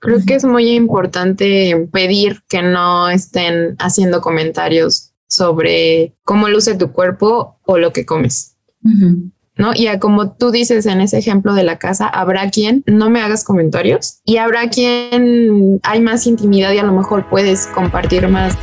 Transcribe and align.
Creo 0.00 0.18
que 0.24 0.34
es 0.34 0.44
muy 0.44 0.70
importante 0.70 1.88
pedir 1.92 2.42
que 2.48 2.62
no 2.62 3.08
estén 3.08 3.74
haciendo 3.80 4.20
comentarios 4.20 5.12
sobre 5.26 6.14
cómo 6.24 6.48
luce 6.48 6.76
tu 6.76 6.92
cuerpo 6.92 7.58
o 7.66 7.78
lo 7.78 7.92
que 7.92 8.06
comes. 8.06 8.56
¿no? 9.56 9.72
Y 9.74 9.88
como 9.98 10.32
tú 10.32 10.52
dices 10.52 10.86
en 10.86 11.00
ese 11.00 11.18
ejemplo 11.18 11.52
de 11.52 11.64
la 11.64 11.78
casa, 11.78 12.06
habrá 12.06 12.48
quien 12.48 12.84
no 12.86 13.10
me 13.10 13.20
hagas 13.20 13.42
comentarios 13.42 14.20
y 14.24 14.36
habrá 14.36 14.68
quien 14.68 15.80
hay 15.82 16.00
más 16.00 16.26
intimidad 16.26 16.72
y 16.72 16.78
a 16.78 16.84
lo 16.84 16.92
mejor 16.92 17.28
puedes 17.28 17.66
compartir 17.66 18.28
más. 18.28 18.56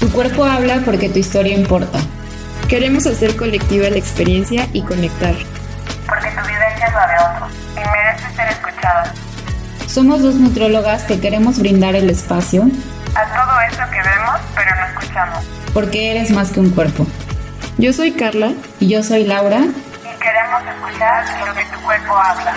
Tu 0.00 0.10
cuerpo 0.10 0.44
habla 0.44 0.82
porque 0.84 1.08
tu 1.08 1.20
historia 1.20 1.56
importa. 1.56 2.00
Queremos 2.68 3.06
hacer 3.06 3.36
colectiva 3.36 3.88
la 3.88 3.98
experiencia 3.98 4.68
y 4.72 4.82
conectar. 4.82 5.34
Porque 6.08 6.28
tu 6.30 6.46
vivencia 6.46 6.86
es 6.86 6.92
la 6.92 7.06
de 7.06 7.36
otros 7.36 7.52
y 7.72 7.88
merece 7.88 8.36
ser 8.36 8.48
escuchada. 8.48 9.14
Somos 9.94 10.22
dos 10.22 10.34
nutrólogas 10.34 11.04
que 11.04 11.20
queremos 11.20 11.60
brindar 11.60 11.94
el 11.94 12.10
espacio 12.10 12.64
a 13.14 13.32
todo 13.32 13.60
esto 13.60 13.84
que 13.92 14.02
vemos 14.02 14.40
pero 14.52 14.74
no 14.74 14.86
escuchamos. 14.86 15.44
Porque 15.72 16.10
eres 16.10 16.32
más 16.32 16.50
que 16.50 16.58
un 16.58 16.70
cuerpo. 16.70 17.06
Yo 17.78 17.92
soy 17.92 18.10
Carla. 18.10 18.54
Y 18.80 18.88
yo 18.88 19.04
soy 19.04 19.22
Laura. 19.22 19.60
Y 19.60 20.18
queremos 20.20 20.62
escuchar 20.66 21.24
lo 21.46 21.54
que 21.54 21.64
tu 21.66 21.80
cuerpo 21.82 22.16
habla. 22.16 22.56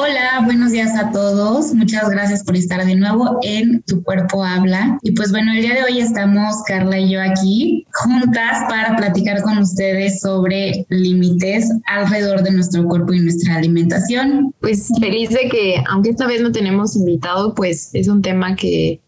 Hola, 0.00 0.42
buenos 0.44 0.70
días 0.70 0.96
a 0.96 1.10
todos. 1.10 1.74
Muchas 1.74 2.08
gracias 2.08 2.44
por 2.44 2.54
estar 2.54 2.86
de 2.86 2.94
nuevo 2.94 3.40
en 3.42 3.82
Tu 3.82 4.00
Cuerpo 4.04 4.44
Habla. 4.44 4.96
Y 5.02 5.10
pues 5.10 5.32
bueno, 5.32 5.50
el 5.50 5.60
día 5.60 5.74
de 5.74 5.82
hoy 5.82 5.98
estamos 5.98 6.54
Carla 6.68 7.00
y 7.00 7.10
yo 7.10 7.20
aquí 7.20 7.84
juntas 7.94 8.58
para 8.68 8.94
platicar 8.94 9.42
con 9.42 9.58
ustedes 9.58 10.20
sobre 10.20 10.86
límites 10.88 11.68
alrededor 11.86 12.44
de 12.44 12.52
nuestro 12.52 12.84
cuerpo 12.84 13.12
y 13.12 13.18
nuestra 13.18 13.56
alimentación. 13.56 14.54
Pues 14.60 14.88
feliz 15.00 15.30
de 15.30 15.48
que, 15.48 15.82
aunque 15.90 16.10
esta 16.10 16.28
vez 16.28 16.42
no 16.42 16.52
tenemos 16.52 16.94
invitado, 16.94 17.56
pues 17.56 17.90
es 17.92 18.06
un 18.06 18.22
tema 18.22 18.54
que 18.54 19.00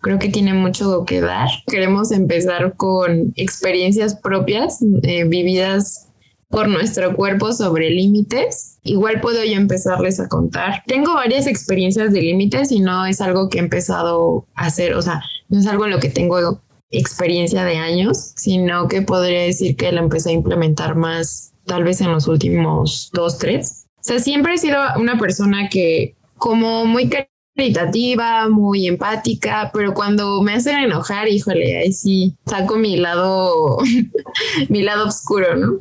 creo 0.00 0.18
que 0.18 0.30
tiene 0.30 0.54
mucho 0.54 1.04
que 1.04 1.20
dar. 1.20 1.48
Queremos 1.66 2.10
empezar 2.10 2.72
con 2.78 3.34
experiencias 3.36 4.14
propias 4.14 4.78
eh, 5.02 5.24
vividas 5.24 6.07
por 6.48 6.68
nuestro 6.68 7.14
cuerpo 7.14 7.52
sobre 7.52 7.90
límites. 7.90 8.78
Igual 8.82 9.20
puedo 9.20 9.44
yo 9.44 9.52
empezarles 9.52 10.18
a 10.20 10.28
contar. 10.28 10.82
Tengo 10.86 11.14
varias 11.14 11.46
experiencias 11.46 12.12
de 12.12 12.22
límites 12.22 12.72
y 12.72 12.80
no 12.80 13.06
es 13.06 13.20
algo 13.20 13.48
que 13.48 13.58
he 13.58 13.60
empezado 13.60 14.46
a 14.54 14.66
hacer, 14.66 14.94
o 14.94 15.02
sea, 15.02 15.22
no 15.48 15.60
es 15.60 15.66
algo 15.66 15.84
en 15.84 15.92
lo 15.92 16.00
que 16.00 16.08
tengo 16.08 16.60
experiencia 16.90 17.64
de 17.64 17.76
años, 17.76 18.32
sino 18.36 18.88
que 18.88 19.02
podría 19.02 19.42
decir 19.42 19.76
que 19.76 19.92
lo 19.92 20.00
empecé 20.00 20.30
a 20.30 20.32
implementar 20.32 20.96
más 20.96 21.52
tal 21.66 21.84
vez 21.84 22.00
en 22.00 22.12
los 22.12 22.26
últimos 22.28 23.10
dos, 23.12 23.38
tres. 23.38 23.86
O 23.98 24.02
sea, 24.02 24.18
siempre 24.18 24.54
he 24.54 24.58
sido 24.58 24.78
una 24.96 25.18
persona 25.18 25.68
que 25.68 26.16
como 26.36 26.86
muy 26.86 27.10
meditativa, 27.58 28.48
muy 28.48 28.86
empática, 28.86 29.70
pero 29.74 29.92
cuando 29.92 30.40
me 30.42 30.54
hacen 30.54 30.78
enojar, 30.78 31.28
híjole, 31.28 31.76
ahí 31.78 31.92
sí 31.92 32.34
saco 32.46 32.76
mi 32.76 32.96
lado, 32.96 33.78
mi 34.68 34.82
lado 34.82 35.08
oscuro, 35.08 35.56
¿no? 35.56 35.78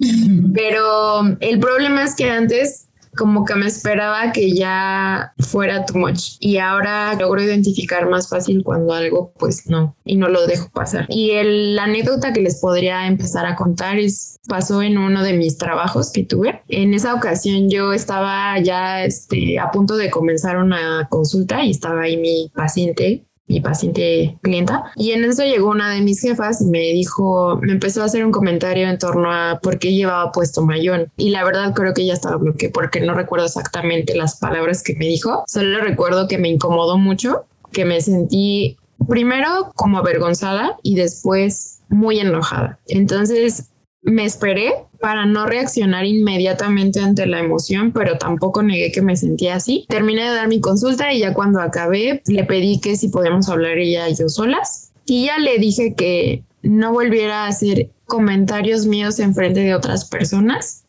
Pero 0.54 1.38
el 1.40 1.60
problema 1.60 2.04
es 2.04 2.16
que 2.16 2.30
antes 2.30 2.87
como 3.18 3.44
que 3.44 3.56
me 3.56 3.68
esperaba 3.68 4.32
que 4.32 4.52
ya 4.52 5.34
fuera 5.40 5.86
too 5.86 5.98
much 5.98 6.38
y 6.40 6.58
ahora 6.58 7.14
logro 7.16 7.42
identificar 7.42 8.08
más 8.10 8.30
fácil 8.30 8.64
cuando 8.64 8.94
algo 8.94 9.34
pues 9.38 9.68
no 9.70 9.96
y 10.06 10.16
no 10.16 10.30
lo 10.30 10.48
dejo 10.48 10.70
pasar. 10.70 11.06
Y 11.10 11.32
el, 11.32 11.76
la 11.76 11.84
anécdota 11.84 12.32
que 12.32 12.42
les 12.42 12.62
podría 12.62 13.08
empezar 13.08 13.46
a 13.46 13.56
contar 13.56 13.98
es 14.00 14.40
pasó 14.48 14.82
en 14.82 14.98
uno 14.98 15.24
de 15.24 15.34
mis 15.34 15.58
trabajos 15.58 16.12
que 16.12 16.24
tuve. 16.24 16.62
En 16.70 16.94
esa 16.94 17.14
ocasión 17.14 17.70
yo 17.70 17.94
estaba 17.94 18.58
ya 18.60 19.04
este, 19.04 19.60
a 19.60 19.72
punto 19.72 19.98
de 19.98 20.10
comenzar 20.10 20.58
una 20.58 21.08
consulta 21.10 21.64
y 21.66 21.72
estaba 21.72 22.04
ahí 22.04 22.18
mi 22.18 22.52
paciente 22.56 23.27
mi 23.48 23.62
paciente 23.62 24.38
clienta. 24.42 24.92
Y 24.96 25.12
en 25.12 25.24
eso 25.24 25.44
llegó 25.44 25.70
una 25.70 25.92
de 25.92 26.02
mis 26.02 26.22
jefas 26.22 26.62
y 26.62 26.66
me 26.66 26.80
dijo, 26.80 27.58
me 27.62 27.72
empezó 27.72 28.02
a 28.02 28.06
hacer 28.06 28.26
un 28.26 28.32
comentario 28.32 28.88
en 28.88 28.98
torno 28.98 29.32
a 29.32 29.60
por 29.62 29.80
qué 29.80 29.94
llevaba 29.94 30.32
puesto 30.32 30.62
mayón. 30.62 31.12
Y 31.18 31.30
la 31.30 31.44
verdad 31.44 31.74
creo 31.74 31.94
que 31.94 32.06
ya 32.06 32.14
estaba 32.14 32.38
bloqueado 32.38 32.74
porque 32.74 33.02
no 33.02 33.14
recuerdo 33.14 33.46
exactamente 33.46 34.16
las 34.16 34.38
palabras 34.38 34.84
que 34.84 34.96
me 34.96 35.06
dijo. 35.06 35.44
Solo 35.48 35.80
recuerdo 35.82 36.28
que 36.28 36.38
me 36.38 36.50
incomodó 36.50 36.98
mucho, 36.98 37.46
que 37.72 37.86
me 37.86 38.02
sentí 38.02 38.78
primero 39.08 39.72
como 39.76 39.98
avergonzada 40.00 40.78
y 40.84 40.96
después 40.96 41.80
muy 41.90 42.20
enojada. 42.20 42.80
Entonces 42.88 43.70
me 44.02 44.26
esperé 44.26 44.74
para 45.00 45.26
no 45.26 45.46
reaccionar 45.46 46.06
inmediatamente 46.06 47.00
ante 47.00 47.26
la 47.26 47.40
emoción, 47.40 47.92
pero 47.92 48.18
tampoco 48.18 48.64
negué 48.64 48.92
que 48.92 49.02
me 49.02 49.16
sentía 49.16 49.56
así. 49.56 49.86
Terminé 49.90 50.24
de 50.24 50.36
dar 50.36 50.48
mi 50.48 50.60
consulta 50.60 51.14
y 51.14 51.20
ya 51.20 51.34
cuando 51.34 51.60
acabé 51.62 52.22
le 52.28 52.44
pedí 52.44 52.80
que 52.80 52.96
si 52.96 53.10
podíamos 53.10 53.50
hablar 53.50 53.78
ella 53.78 54.10
y 54.10 54.16
yo 54.16 54.30
solas. 54.30 54.92
Y 55.06 55.28
ya 55.28 55.38
le 55.38 55.58
dije 55.58 55.94
que 55.96 56.44
no 56.64 56.92
volviera 56.92 57.46
a 57.46 57.48
hacer 57.48 57.90
comentarios 58.06 58.86
míos 58.86 59.20
en 59.20 59.34
frente 59.34 59.62
de 59.62 59.76
otras 59.76 60.06
personas, 60.06 60.86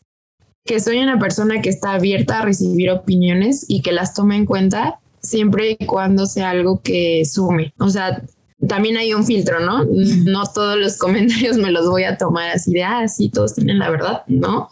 que 0.65 0.79
soy 0.79 0.99
una 0.99 1.19
persona 1.19 1.61
que 1.61 1.69
está 1.69 1.93
abierta 1.93 2.39
a 2.39 2.45
recibir 2.45 2.91
opiniones 2.91 3.65
y 3.67 3.81
que 3.81 3.91
las 3.91 4.13
tome 4.13 4.35
en 4.35 4.45
cuenta 4.45 4.99
siempre 5.21 5.77
y 5.79 5.85
cuando 5.85 6.25
sea 6.25 6.51
algo 6.51 6.81
que 6.81 7.23
sume. 7.25 7.73
O 7.79 7.89
sea, 7.89 8.21
también 8.67 8.97
hay 8.97 9.13
un 9.13 9.25
filtro, 9.25 9.59
¿no? 9.59 9.85
No 9.85 10.43
todos 10.53 10.77
los 10.77 10.97
comentarios 10.97 11.57
me 11.57 11.71
los 11.71 11.89
voy 11.89 12.03
a 12.03 12.17
tomar 12.17 12.51
así 12.51 12.73
de, 12.73 12.83
ah, 12.83 13.07
sí, 13.07 13.29
todos 13.29 13.55
tienen 13.55 13.79
la 13.79 13.89
verdad, 13.89 14.23
¿no? 14.27 14.69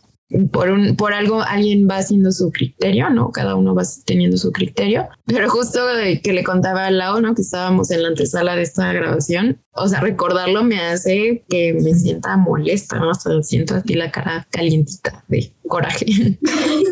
Por, 0.52 0.72
un, 0.72 0.98
por 0.98 1.14
algo 1.14 1.42
alguien 1.42 1.88
va 1.90 2.00
haciendo 2.00 2.34
su 2.34 2.52
criterio, 2.52 3.10
¿no? 3.10 3.32
Cada 3.32 3.56
uno 3.56 3.74
va 3.74 3.84
teniendo 4.06 4.36
su 4.36 4.52
criterio. 4.52 5.08
Pero 5.26 5.50
justo 5.50 5.80
que 6.22 6.34
le 6.34 6.44
contaba 6.44 6.88
al 6.88 6.98
lado, 6.98 7.22
¿no? 7.22 7.34
Que 7.34 7.44
estábamos 7.44 7.92
en 7.92 8.04
la 8.04 8.10
antesala 8.10 8.58
de 8.58 8.64
esta 8.64 8.92
grabación. 8.92 9.62
O 9.72 9.88
sea, 9.88 10.02
recordarlo 10.02 10.66
me 10.66 10.82
hace 10.82 11.46
que 11.48 11.74
me 11.82 11.94
sienta 11.94 12.36
molesta, 12.36 13.00
¿no? 13.00 13.12
Hasta 13.12 13.42
siento 13.42 13.76
aquí 13.76 13.94
la 13.94 14.12
cara 14.12 14.46
calientita 14.52 15.24
de 15.30 15.54
coraje. 15.66 16.06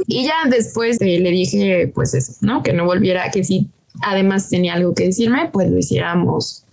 y 0.07 0.23
ya 0.23 0.49
después 0.49 1.01
eh, 1.01 1.19
le 1.19 1.31
dije, 1.31 1.91
pues 1.93 2.13
eso, 2.13 2.35
¿no? 2.39 2.63
Que 2.63 2.71
no 2.71 2.85
volviera, 2.85 3.31
que 3.31 3.43
si 3.43 3.69
además 4.01 4.47
tenía 4.47 4.75
algo 4.75 4.93
que 4.93 5.07
decirme, 5.07 5.49
pues 5.51 5.69
lo 5.69 5.77
hiciéramos 5.77 6.64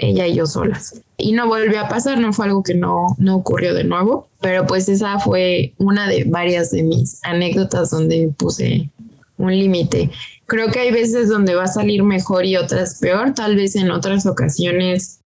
ella 0.00 0.26
y 0.26 0.34
yo 0.34 0.46
solas. 0.46 1.00
Y 1.16 1.32
no 1.32 1.46
volvió 1.46 1.80
a 1.80 1.88
pasar, 1.88 2.18
no 2.18 2.32
fue 2.32 2.46
algo 2.46 2.62
que 2.62 2.74
no, 2.74 3.14
no 3.18 3.36
ocurrió 3.36 3.74
de 3.74 3.84
nuevo, 3.84 4.28
pero 4.40 4.66
pues 4.66 4.88
esa 4.88 5.18
fue 5.18 5.74
una 5.78 6.08
de 6.08 6.24
varias 6.24 6.70
de 6.70 6.82
mis 6.82 7.20
anécdotas 7.22 7.90
donde 7.90 8.32
puse 8.36 8.90
un 9.36 9.56
límite. 9.56 10.10
Creo 10.46 10.70
que 10.70 10.80
hay 10.80 10.90
veces 10.90 11.28
donde 11.28 11.54
va 11.54 11.64
a 11.64 11.68
salir 11.68 12.02
mejor 12.02 12.44
y 12.44 12.56
otras 12.56 12.98
peor, 13.00 13.34
tal 13.34 13.56
vez 13.56 13.76
en 13.76 13.90
otras 13.90 14.26
ocasiones 14.26 15.20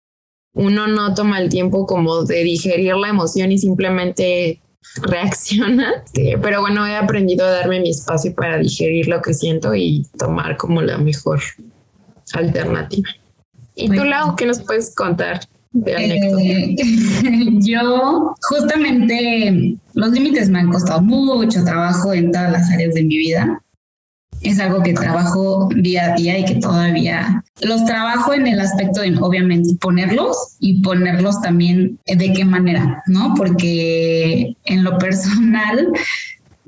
uno 0.52 0.86
no 0.88 1.14
toma 1.14 1.40
el 1.40 1.48
tiempo 1.48 1.86
como 1.86 2.24
de 2.24 2.42
digerir 2.42 2.94
la 2.96 3.08
emoción 3.08 3.52
y 3.52 3.58
simplemente 3.58 4.60
reacciona. 5.02 6.04
Pero 6.12 6.60
bueno, 6.60 6.86
he 6.86 6.96
aprendido 6.96 7.46
a 7.46 7.50
darme 7.50 7.80
mi 7.80 7.90
espacio 7.90 8.34
para 8.34 8.58
digerir 8.58 9.08
lo 9.08 9.22
que 9.22 9.34
siento 9.34 9.74
y 9.74 10.06
tomar 10.18 10.56
como 10.56 10.82
la 10.82 10.98
mejor 10.98 11.40
alternativa. 12.32 13.08
¿Y 13.80 13.88
tú, 13.88 14.04
Lau, 14.04 14.36
qué 14.36 14.46
nos 14.46 14.62
puedes 14.62 14.94
contar? 14.94 15.40
De 15.72 15.92
eh, 15.92 16.76
yo 17.60 18.34
justamente 18.48 19.76
los 19.94 20.10
límites 20.10 20.50
me 20.50 20.58
han 20.58 20.72
costado 20.72 21.00
mucho 21.00 21.64
trabajo 21.64 22.12
en 22.12 22.32
todas 22.32 22.50
las 22.50 22.70
áreas 22.70 22.94
de 22.94 23.04
mi 23.04 23.18
vida. 23.18 23.62
Es 24.42 24.58
algo 24.58 24.82
que 24.82 24.94
trabajo 24.94 25.68
día 25.76 26.12
a 26.12 26.16
día 26.16 26.38
y 26.38 26.44
que 26.44 26.54
todavía 26.56 27.44
los 27.60 27.84
trabajo 27.84 28.32
en 28.32 28.46
el 28.46 28.58
aspecto 28.58 29.02
de 29.02 29.16
obviamente 29.20 29.76
ponerlos 29.80 30.56
y 30.60 30.80
ponerlos 30.82 31.40
también 31.42 31.98
de 32.06 32.32
qué 32.32 32.44
manera, 32.44 33.02
¿no? 33.06 33.34
Porque 33.36 34.56
en 34.64 34.82
lo 34.82 34.96
personal 34.98 35.92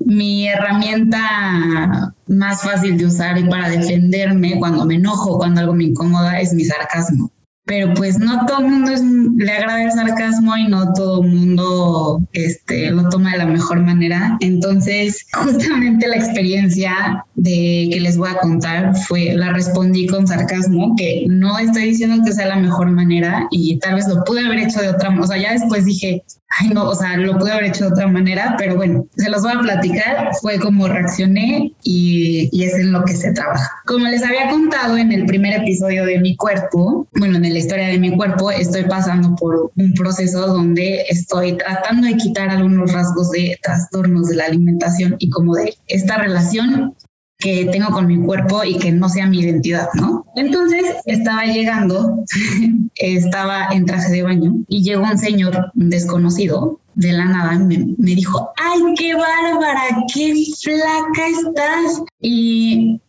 mi 0.05 0.47
herramienta 0.47 2.13
más 2.27 2.61
fácil 2.61 2.97
de 2.97 3.05
usar 3.05 3.37
y 3.37 3.43
para 3.45 3.69
defenderme 3.69 4.57
cuando 4.59 4.85
me 4.85 4.95
enojo, 4.95 5.37
cuando 5.37 5.61
algo 5.61 5.73
me 5.73 5.85
incomoda, 5.85 6.39
es 6.39 6.53
mi 6.53 6.65
sarcasmo 6.65 7.31
pero 7.65 7.93
pues 7.93 8.19
no 8.19 8.45
todo 8.45 8.59
el 8.59 8.67
mundo 8.67 8.91
le 9.37 9.51
agrada 9.51 9.83
el 9.83 9.91
sarcasmo 9.91 10.57
y 10.57 10.67
no 10.67 10.91
todo 10.93 11.23
el 11.23 11.29
mundo 11.29 12.21
este, 12.33 12.91
lo 12.91 13.07
toma 13.09 13.31
de 13.31 13.37
la 13.37 13.45
mejor 13.45 13.79
manera. 13.79 14.37
Entonces, 14.41 15.25
justamente 15.33 16.07
la 16.07 16.17
experiencia 16.17 17.25
de 17.35 17.89
que 17.91 17.99
les 17.99 18.17
voy 18.17 18.29
a 18.29 18.37
contar 18.37 18.95
fue, 19.07 19.33
la 19.35 19.51
respondí 19.51 20.07
con 20.07 20.27
sarcasmo, 20.27 20.95
que 20.97 21.25
no 21.27 21.57
estoy 21.57 21.85
diciendo 21.85 22.23
que 22.25 22.31
sea 22.31 22.47
la 22.47 22.57
mejor 22.57 22.91
manera 22.91 23.47
y 23.51 23.77
tal 23.79 23.95
vez 23.95 24.07
lo 24.07 24.23
pude 24.23 24.45
haber 24.45 24.59
hecho 24.59 24.81
de 24.81 24.89
otra 24.89 25.09
manera. 25.09 25.23
O 25.23 25.27
sea, 25.27 25.37
ya 25.37 25.53
después 25.53 25.85
dije, 25.85 26.23
ay 26.59 26.69
no, 26.69 26.89
o 26.89 26.95
sea, 26.95 27.17
lo 27.17 27.37
pude 27.37 27.51
haber 27.51 27.65
hecho 27.65 27.85
de 27.85 27.91
otra 27.91 28.07
manera, 28.07 28.55
pero 28.57 28.75
bueno, 28.75 29.07
se 29.15 29.29
los 29.29 29.41
voy 29.41 29.53
a 29.53 29.59
platicar, 29.59 30.29
fue 30.41 30.59
como 30.59 30.87
reaccioné 30.87 31.73
y, 31.83 32.49
y 32.51 32.63
es 32.63 32.75
en 32.75 32.91
lo 32.91 33.03
que 33.03 33.15
se 33.15 33.31
trabaja. 33.33 33.69
Como 33.85 34.05
les 34.07 34.23
había 34.23 34.49
contado 34.49 34.97
en 34.97 35.11
el 35.11 35.25
primer 35.25 35.61
episodio 35.61 36.05
de 36.05 36.19
mi 36.19 36.35
cuerpo, 36.35 37.07
bueno, 37.15 37.37
en 37.37 37.53
la 37.53 37.59
historia 37.59 37.87
de 37.87 37.97
mi 37.97 38.15
cuerpo, 38.15 38.51
estoy 38.51 38.83
pasando 38.83 39.35
por 39.35 39.71
un 39.75 39.93
proceso 39.93 40.47
donde 40.47 41.03
estoy 41.09 41.57
tratando 41.57 42.07
de 42.07 42.17
quitar 42.17 42.49
algunos 42.49 42.91
rasgos 42.93 43.31
de 43.31 43.57
trastornos 43.61 44.27
de 44.29 44.35
la 44.35 44.45
alimentación 44.45 45.15
y 45.19 45.29
como 45.29 45.55
de 45.55 45.73
esta 45.87 46.17
relación 46.17 46.93
que 47.43 47.65
tengo 47.65 47.91
con 47.91 48.07
mi 48.07 48.17
cuerpo 48.17 48.63
y 48.63 48.77
que 48.77 48.91
no 48.93 49.09
sea 49.09 49.27
mi 49.27 49.41
identidad, 49.41 49.89
¿no? 49.95 50.25
Entonces 50.37 50.83
estaba 51.05 51.43
llegando, 51.43 52.23
estaba 52.95 53.67
en 53.73 53.85
traje 53.85 54.11
de 54.13 54.23
baño 54.23 54.55
y 54.69 54.81
llegó 54.81 55.03
un 55.03 55.17
señor 55.17 55.71
desconocido 55.73 56.79
de 56.95 57.11
la 57.11 57.25
nada 57.25 57.59
me, 57.59 57.79
me, 57.97 58.15
dijo, 58.15 58.51
ay, 58.55 58.79
qué 58.97 59.15
bárbara, 59.15 59.81
qué 60.13 60.33
flaca 60.61 61.27
estás. 61.27 62.03
Y 62.21 63.01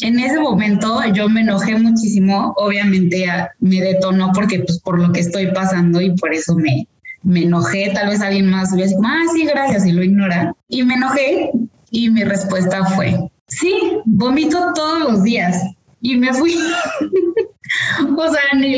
en 0.00 0.18
ese 0.18 0.38
momento 0.40 1.00
yo 1.14 1.28
me 1.28 1.40
enojé 1.40 1.76
muchísimo, 1.76 2.52
obviamente 2.56 3.26
me 3.60 3.80
detonó 3.80 4.32
porque 4.34 4.60
pues 4.60 4.80
por 4.80 4.98
lo 4.98 5.12
que 5.12 5.20
estoy 5.20 5.46
pasando 5.52 6.00
y 6.00 6.14
por 6.16 6.34
eso 6.34 6.56
me, 6.56 6.86
me 7.22 7.44
enojé, 7.44 7.92
tal 7.94 8.08
vez 8.08 8.20
alguien 8.20 8.50
más 8.50 8.72
hubiera 8.72 8.88
dicho, 8.88 9.00
ah, 9.04 9.22
sí, 9.32 9.46
gracias, 9.46 9.86
y 9.86 9.92
lo 9.92 10.02
ignora. 10.02 10.52
Y 10.68 10.82
me 10.82 10.94
enojé 10.94 11.52
y 11.90 12.10
mi 12.10 12.24
respuesta 12.24 12.84
fue, 12.84 13.30
sí, 13.48 13.74
vomito 14.04 14.58
todos 14.74 15.00
los 15.00 15.22
días. 15.24 15.62
Y 16.00 16.16
me 16.16 16.32
fui. 16.32 16.56
o 18.16 18.30
sea, 18.30 18.42
ni, 18.58 18.76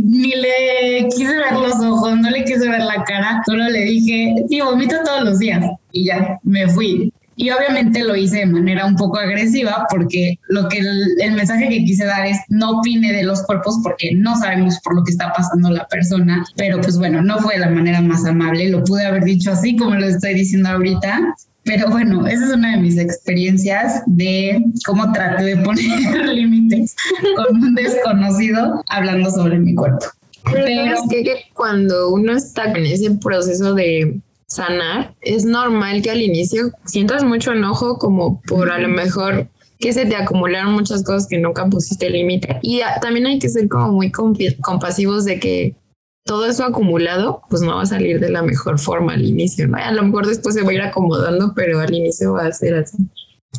ni 0.00 0.32
le 0.34 1.08
quise 1.14 1.36
ver 1.36 1.52
los 1.52 1.74
ojos, 1.80 2.18
no 2.18 2.30
le 2.30 2.44
quise 2.44 2.68
ver 2.68 2.82
la 2.82 3.04
cara, 3.04 3.42
solo 3.46 3.68
le 3.68 3.84
dije, 3.84 4.34
sí, 4.48 4.60
vomito 4.60 4.96
todos 5.04 5.24
los 5.24 5.38
días. 5.38 5.64
Y 5.92 6.06
ya, 6.06 6.38
me 6.42 6.68
fui. 6.68 7.12
Y 7.40 7.50
obviamente 7.50 8.04
lo 8.04 8.14
hice 8.14 8.40
de 8.40 8.46
manera 8.46 8.84
un 8.84 8.96
poco 8.96 9.18
agresiva 9.18 9.86
porque 9.90 10.38
lo 10.48 10.68
que 10.68 10.78
el, 10.78 11.32
mensaje 11.32 11.70
que 11.70 11.84
quise 11.84 12.04
dar 12.04 12.26
es 12.26 12.36
no 12.50 12.80
opine 12.80 13.14
de 13.14 13.22
los 13.22 13.42
cuerpos 13.44 13.80
porque 13.82 14.10
no 14.14 14.36
sabemos 14.36 14.78
por 14.84 14.94
lo 14.94 15.02
que 15.04 15.12
está 15.12 15.32
pasando 15.32 15.70
la 15.70 15.88
persona, 15.88 16.44
pero 16.58 16.78
pues 16.82 16.98
bueno, 16.98 17.22
no 17.22 17.38
fue 17.38 17.56
la 17.56 17.70
manera 17.70 18.02
más 18.02 18.26
amable, 18.26 18.68
lo 18.68 18.84
pude 18.84 19.06
haber 19.06 19.24
dicho 19.24 19.52
así 19.52 19.74
como 19.74 19.94
lo 19.94 20.04
estoy 20.04 20.34
diciendo 20.34 20.68
ahorita, 20.68 21.34
pero 21.70 21.88
bueno, 21.88 22.26
esa 22.26 22.46
es 22.46 22.52
una 22.52 22.72
de 22.72 22.78
mis 22.78 22.98
experiencias 22.98 24.02
de 24.06 24.60
cómo 24.84 25.12
traté 25.12 25.44
de 25.44 25.56
poner 25.58 25.84
límites 26.34 26.96
con 27.36 27.62
un 27.62 27.74
desconocido 27.76 28.82
hablando 28.88 29.30
sobre 29.30 29.56
mi 29.56 29.76
cuerpo. 29.76 30.04
Pero, 30.50 30.66
es 30.66 31.00
que 31.08 31.44
cuando 31.54 32.10
uno 32.10 32.32
está 32.32 32.64
en 32.72 32.86
ese 32.86 33.12
proceso 33.12 33.74
de 33.74 34.20
sanar, 34.48 35.14
es 35.20 35.44
normal 35.44 36.02
que 36.02 36.10
al 36.10 36.20
inicio 36.20 36.72
sientas 36.86 37.22
mucho 37.22 37.52
enojo 37.52 37.98
como 37.98 38.40
por 38.48 38.72
a 38.72 38.78
lo 38.78 38.88
mejor 38.88 39.46
que 39.78 39.92
se 39.92 40.06
te 40.06 40.16
acumularon 40.16 40.72
muchas 40.72 41.04
cosas 41.04 41.28
que 41.28 41.38
nunca 41.38 41.66
pusiste 41.66 42.10
límite. 42.10 42.58
Y 42.62 42.80
también 43.00 43.26
hay 43.26 43.38
que 43.38 43.48
ser 43.48 43.68
como 43.68 43.92
muy 43.92 44.10
compasivos 44.10 45.24
de 45.24 45.38
que 45.38 45.76
todo 46.24 46.46
eso 46.46 46.64
acumulado, 46.64 47.42
pues 47.48 47.62
no 47.62 47.76
va 47.76 47.82
a 47.82 47.86
salir 47.86 48.20
de 48.20 48.30
la 48.30 48.42
mejor 48.42 48.78
forma 48.78 49.14
al 49.14 49.24
inicio, 49.24 49.66
¿no? 49.66 49.78
A 49.78 49.92
lo 49.92 50.02
mejor 50.02 50.26
después 50.26 50.54
se 50.54 50.62
va 50.62 50.70
a 50.70 50.74
ir 50.74 50.82
acomodando, 50.82 51.52
pero 51.54 51.80
al 51.80 51.92
inicio 51.92 52.34
va 52.34 52.46
a 52.46 52.52
ser 52.52 52.74
así. 52.74 52.98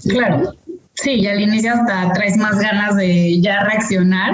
Claro. 0.07 0.53
Sí, 0.93 1.11
y 1.11 1.27
al 1.27 1.41
inicio 1.41 1.73
hasta 1.73 2.13
traes 2.13 2.37
más 2.37 2.59
ganas 2.59 2.95
de 2.95 3.41
ya 3.41 3.63
reaccionar 3.63 4.33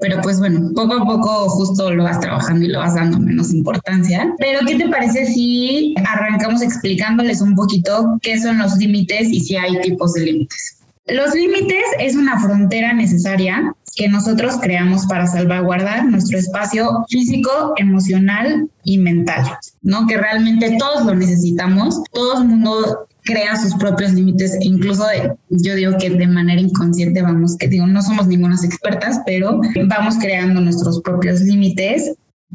pero 0.00 0.20
pues 0.22 0.38
bueno, 0.38 0.70
poco 0.74 0.94
a 0.94 1.04
poco 1.06 1.48
justo 1.50 1.90
lo 1.90 2.04
vas 2.04 2.20
trabajando 2.20 2.64
y 2.64 2.68
lo 2.68 2.78
vas 2.78 2.94
dando 2.94 3.18
menos 3.18 3.52
importancia. 3.52 4.34
Pero 4.38 4.60
¿qué 4.66 4.76
te 4.76 4.88
parece 4.88 5.26
si 5.26 5.94
arrancamos 6.06 6.62
explicándoles 6.62 7.42
un 7.42 7.54
poquito 7.54 8.18
qué 8.22 8.40
son 8.40 8.58
los 8.58 8.76
límites 8.78 9.28
y 9.30 9.40
si 9.40 9.56
hay 9.56 9.78
tipos 9.82 10.14
de 10.14 10.22
límites? 10.22 10.78
Los 11.06 11.34
límites 11.34 11.84
es 11.98 12.14
una 12.14 12.40
frontera 12.40 12.94
necesaria 12.94 13.74
que 13.94 14.08
nosotros 14.08 14.56
creamos 14.60 15.06
para 15.06 15.26
salvaguardar 15.26 16.06
nuestro 16.06 16.38
espacio 16.38 17.04
físico, 17.08 17.74
emocional 17.76 18.68
y 18.84 18.98
mental, 18.98 19.44
¿no? 19.82 20.06
Que 20.06 20.16
realmente 20.16 20.76
todos 20.78 21.04
lo 21.06 21.14
necesitamos, 21.14 22.02
todo 22.12 22.42
el 22.42 22.48
mundo 22.48 23.06
crea 23.22 23.56
sus 23.56 23.74
propios 23.74 24.12
límites, 24.12 24.54
e 24.54 24.64
incluso 24.64 25.04
yo 25.50 25.74
digo 25.74 25.92
que 25.98 26.10
de 26.10 26.26
manera 26.26 26.60
inconsciente 26.60 27.22
vamos, 27.22 27.56
que 27.56 27.68
digo, 27.68 27.86
no 27.86 28.02
somos 28.02 28.26
ningunas 28.26 28.64
expertas, 28.64 29.20
pero 29.26 29.60
vamos 29.86 30.16
creando 30.18 30.60
nuestros 30.60 31.00
propios 31.02 31.40
límites 31.40 32.14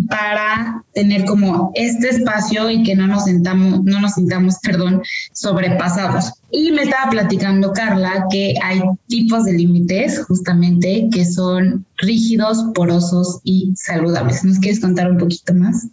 para 0.10 0.84
tener 0.94 1.26
como 1.26 1.72
este 1.76 2.10
espacio 2.10 2.70
y 2.70 2.84
que 2.84 2.96
no 2.96 3.08
nos 3.08 3.26
sentamos, 3.26 3.84
no 3.84 4.00
nos 4.00 4.14
sintamos, 4.14 4.56
perdón, 4.62 5.02
sobrepasados. 5.34 6.34
Y 6.52 6.72
me 6.72 6.84
estaba 6.84 7.10
platicando 7.12 7.72
Carla 7.74 8.26
que 8.30 8.56
hay 8.64 8.82
tipos 9.08 9.46
de 9.46 9.54
límites 9.54 10.24
justamente 10.26 11.10
que 11.12 11.26
son 11.26 11.86
rígidos, 11.98 12.66
porosos 12.74 13.40
y 13.44 13.74
saludables. 13.76 14.44
¿Nos 14.44 14.60
quieres 14.60 14.80
contar 14.80 15.12
un 15.12 15.18
poquito 15.18 15.54
más? 15.54 15.88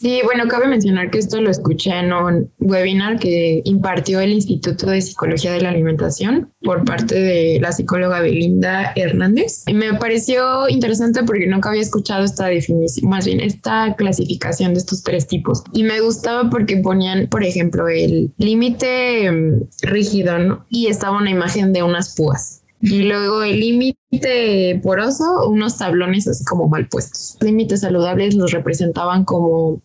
Sí, 0.00 0.22
bueno, 0.24 0.48
cabe 0.48 0.66
mencionar 0.66 1.10
que 1.10 1.18
esto 1.18 1.42
lo 1.42 1.50
escuché 1.50 1.90
en 1.90 2.10
un 2.10 2.50
webinar 2.58 3.18
que 3.18 3.60
impartió 3.66 4.20
el 4.20 4.32
Instituto 4.32 4.86
de 4.86 5.02
Psicología 5.02 5.52
de 5.52 5.60
la 5.60 5.68
Alimentación 5.68 6.50
por 6.62 6.86
parte 6.86 7.20
de 7.20 7.60
la 7.60 7.70
psicóloga 7.70 8.22
Belinda 8.22 8.94
Hernández. 8.96 9.64
Y 9.66 9.74
me 9.74 9.92
pareció 9.92 10.70
interesante 10.70 11.22
porque 11.22 11.46
nunca 11.46 11.68
había 11.68 11.82
escuchado 11.82 12.24
esta 12.24 12.46
definición, 12.46 13.10
más 13.10 13.26
bien 13.26 13.40
esta 13.40 13.94
clasificación 13.94 14.72
de 14.72 14.80
estos 14.80 15.02
tres 15.02 15.26
tipos. 15.26 15.62
Y 15.74 15.82
me 15.82 16.00
gustaba 16.00 16.48
porque 16.48 16.78
ponían, 16.78 17.26
por 17.26 17.44
ejemplo, 17.44 17.86
el 17.86 18.32
límite 18.38 19.30
mm, 19.30 19.68
rígido 19.82 20.38
¿no? 20.38 20.64
y 20.70 20.86
estaba 20.86 21.18
una 21.18 21.30
imagen 21.30 21.74
de 21.74 21.82
unas 21.82 22.14
púas. 22.16 22.62
Y 22.80 23.02
luego 23.02 23.42
el 23.42 23.60
límite 23.60 24.80
poroso, 24.82 25.46
unos 25.46 25.76
tablones 25.76 26.26
así 26.26 26.42
como 26.46 26.68
mal 26.68 26.88
puestos. 26.88 27.36
Límites 27.42 27.82
saludables 27.82 28.34
los 28.34 28.52
representaban 28.52 29.26
como 29.26 29.82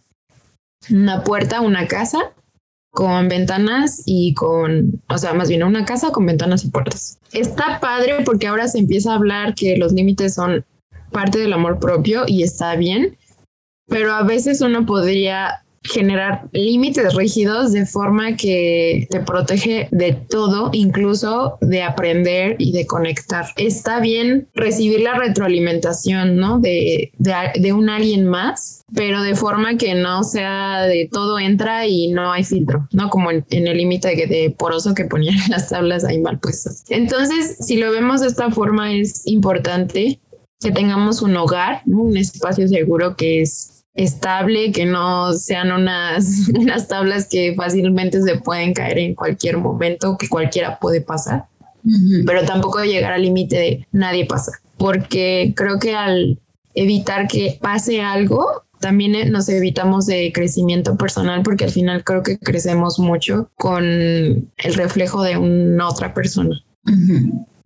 una 0.89 1.23
puerta, 1.23 1.61
una 1.61 1.87
casa 1.87 2.33
con 2.91 3.27
ventanas 3.27 4.03
y 4.05 4.33
con, 4.35 5.01
o 5.09 5.17
sea, 5.17 5.33
más 5.33 5.49
bien 5.49 5.63
una 5.63 5.83
casa 5.83 6.11
con 6.11 6.25
ventanas 6.25 6.63
y 6.63 6.69
puertas. 6.69 7.19
Está 7.33 7.79
padre 7.81 8.23
porque 8.23 8.47
ahora 8.47 8.67
se 8.67 8.79
empieza 8.79 9.11
a 9.11 9.15
hablar 9.15 9.53
que 9.53 9.75
los 9.77 9.91
límites 9.91 10.35
son 10.35 10.65
parte 11.11 11.39
del 11.39 11.53
amor 11.53 11.79
propio 11.79 12.23
y 12.25 12.43
está 12.43 12.75
bien, 12.75 13.17
pero 13.87 14.13
a 14.13 14.23
veces 14.23 14.61
uno 14.61 14.85
podría 14.85 15.64
generar 15.85 16.47
límites 16.51 17.13
rígidos 17.13 17.71
de 17.71 17.85
forma 17.85 18.35
que 18.35 19.07
te 19.09 19.19
protege 19.19 19.87
de 19.91 20.13
todo, 20.13 20.69
incluso 20.73 21.57
de 21.61 21.83
aprender 21.83 22.55
y 22.59 22.71
de 22.71 22.85
conectar. 22.85 23.45
Está 23.55 23.99
bien 23.99 24.47
recibir 24.53 25.01
la 25.01 25.15
retroalimentación, 25.15 26.37
¿no? 26.37 26.59
De, 26.59 27.11
de, 27.17 27.73
un 27.73 27.89
alguien 27.89 28.25
más, 28.25 28.83
pero 28.93 29.21
de 29.21 29.35
forma 29.35 29.77
que 29.77 29.95
no 29.95 30.23
sea 30.23 30.83
de 30.83 31.09
todo 31.11 31.39
entra 31.39 31.87
y 31.87 32.09
no 32.09 32.31
hay 32.31 32.43
filtro, 32.43 32.87
¿no? 32.91 33.09
Como 33.09 33.31
en, 33.31 33.45
el 33.49 33.77
límite 33.77 34.15
de, 34.15 34.55
poroso 34.57 34.93
que 34.93 35.05
ponían 35.05 35.35
las 35.49 35.69
tablas 35.69 36.03
ahí 36.03 36.19
mal 36.19 36.39
puestas. 36.39 36.83
Entonces, 36.89 37.57
si 37.59 37.77
lo 37.77 37.91
vemos 37.91 38.21
de 38.21 38.27
esta 38.27 38.49
forma, 38.51 38.93
es 38.93 39.25
importante 39.25 40.19
que 40.59 40.71
tengamos 40.71 41.21
un 41.21 41.35
hogar, 41.35 41.81
un 41.85 42.15
espacio 42.17 42.67
seguro 42.67 43.15
que 43.15 43.41
es 43.41 43.74
estable, 43.95 44.71
que 44.71 44.85
no 44.85 45.33
sean 45.33 45.71
unas, 45.71 46.49
unas 46.59 46.87
tablas 46.87 47.27
que 47.29 47.53
fácilmente 47.55 48.21
se 48.21 48.37
pueden 48.37 48.73
caer 48.73 48.99
en 48.99 49.15
cualquier 49.15 49.57
momento, 49.57 50.17
que 50.17 50.29
cualquiera 50.29 50.79
puede 50.79 51.01
pasar, 51.01 51.45
pero 52.25 52.43
tampoco 52.45 52.83
llegar 52.83 53.13
al 53.13 53.21
límite 53.21 53.55
de 53.55 53.87
nadie 53.91 54.25
pasa, 54.25 54.51
porque 54.77 55.53
creo 55.55 55.79
que 55.79 55.95
al 55.95 56.39
evitar 56.73 57.27
que 57.27 57.57
pase 57.61 58.01
algo, 58.01 58.63
también 58.81 59.31
nos 59.31 59.49
evitamos 59.49 60.05
de 60.05 60.31
crecimiento 60.33 60.97
personal, 60.97 61.41
porque 61.43 61.63
al 61.63 61.71
final 61.71 62.03
creo 62.03 62.21
que 62.21 62.37
crecemos 62.37 62.99
mucho 62.99 63.49
con 63.55 63.83
el 63.83 64.73
reflejo 64.75 65.23
de 65.23 65.37
una 65.37 65.87
otra 65.87 66.13
persona. 66.13 66.55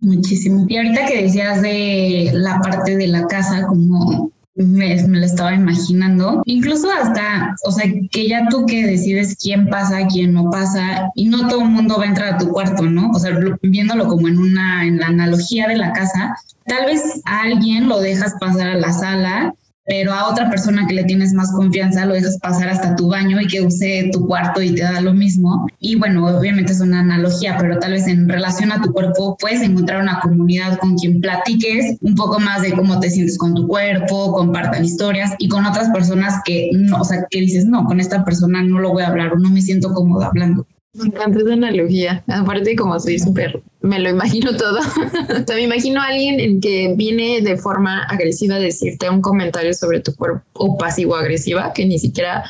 Muchísimo. 0.00 0.64
Y 0.68 0.76
ahorita 0.76 1.06
que 1.06 1.22
decías 1.24 1.60
de 1.60 2.30
la 2.32 2.58
parte 2.60 2.96
de 2.96 3.08
la 3.08 3.26
casa, 3.26 3.66
como 3.66 4.30
me, 4.64 4.96
lo 5.18 5.24
estaba 5.24 5.54
imaginando. 5.54 6.42
Incluso 6.46 6.90
hasta, 6.90 7.54
o 7.64 7.72
sea, 7.72 7.84
que 8.10 8.28
ya 8.28 8.48
tú 8.48 8.66
que 8.66 8.86
decides 8.86 9.36
quién 9.40 9.66
pasa, 9.68 10.06
quién 10.06 10.32
no 10.32 10.50
pasa, 10.50 11.10
y 11.14 11.26
no 11.26 11.48
todo 11.48 11.62
el 11.62 11.68
mundo 11.68 11.96
va 11.98 12.04
a 12.04 12.08
entrar 12.08 12.34
a 12.34 12.38
tu 12.38 12.48
cuarto, 12.48 12.84
¿no? 12.84 13.10
O 13.10 13.18
sea, 13.18 13.36
viéndolo 13.62 14.08
como 14.08 14.28
en 14.28 14.38
una, 14.38 14.86
en 14.86 14.98
la 14.98 15.06
analogía 15.08 15.68
de 15.68 15.76
la 15.76 15.92
casa, 15.92 16.36
tal 16.66 16.86
vez 16.86 17.02
a 17.24 17.42
alguien 17.42 17.88
lo 17.88 18.00
dejas 18.00 18.34
pasar 18.40 18.68
a 18.68 18.76
la 18.76 18.92
sala 18.92 19.54
pero 19.90 20.12
a 20.12 20.28
otra 20.28 20.48
persona 20.48 20.86
que 20.86 20.94
le 20.94 21.02
tienes 21.02 21.32
más 21.32 21.50
confianza 21.50 22.06
lo 22.06 22.14
dejas 22.14 22.38
pasar 22.38 22.68
hasta 22.68 22.94
tu 22.94 23.08
baño 23.08 23.40
y 23.40 23.48
que 23.48 23.60
use 23.60 24.08
tu 24.12 24.24
cuarto 24.24 24.62
y 24.62 24.72
te 24.72 24.84
da 24.84 25.00
lo 25.00 25.12
mismo. 25.12 25.66
Y 25.80 25.96
bueno, 25.96 26.28
obviamente 26.28 26.70
es 26.70 26.80
una 26.80 27.00
analogía, 27.00 27.56
pero 27.58 27.76
tal 27.80 27.94
vez 27.94 28.06
en 28.06 28.28
relación 28.28 28.70
a 28.70 28.80
tu 28.80 28.92
cuerpo 28.92 29.36
puedes 29.40 29.62
encontrar 29.62 30.00
una 30.00 30.20
comunidad 30.20 30.78
con 30.78 30.94
quien 30.96 31.20
platiques 31.20 31.96
un 32.02 32.14
poco 32.14 32.38
más 32.38 32.62
de 32.62 32.72
cómo 32.72 33.00
te 33.00 33.10
sientes 33.10 33.36
con 33.36 33.52
tu 33.52 33.66
cuerpo, 33.66 34.32
compartan 34.32 34.84
historias 34.84 35.32
y 35.38 35.48
con 35.48 35.66
otras 35.66 35.88
personas 35.88 36.40
que 36.44 36.70
no, 36.72 37.00
o 37.00 37.04
sea, 37.04 37.26
que 37.28 37.40
dices, 37.40 37.66
no, 37.66 37.84
con 37.84 37.98
esta 37.98 38.24
persona 38.24 38.62
no 38.62 38.78
lo 38.78 38.92
voy 38.92 39.02
a 39.02 39.08
hablar 39.08 39.32
o 39.32 39.40
no 39.40 39.50
me 39.50 39.60
siento 39.60 39.92
cómoda 39.92 40.28
hablando. 40.28 40.68
Me 40.92 41.04
encanta 41.04 41.38
esa 41.38 41.52
analogía. 41.52 42.24
Aparte, 42.26 42.74
como 42.74 42.98
soy 42.98 43.18
súper, 43.18 43.62
me 43.80 43.98
lo 44.00 44.10
imagino 44.10 44.56
todo. 44.56 44.78
o 45.42 45.46
sea, 45.46 45.56
me 45.56 45.62
imagino 45.62 46.00
a 46.00 46.06
alguien 46.06 46.40
en 46.40 46.60
que 46.60 46.94
viene 46.96 47.40
de 47.42 47.56
forma 47.56 48.02
agresiva 48.04 48.56
a 48.56 48.60
decirte 48.60 49.08
un 49.08 49.20
comentario 49.22 49.72
sobre 49.72 50.00
tu 50.00 50.14
cuerpo 50.14 50.42
o 50.54 50.76
pasivo-agresiva, 50.76 51.72
que 51.72 51.86
ni 51.86 51.98
siquiera 51.98 52.44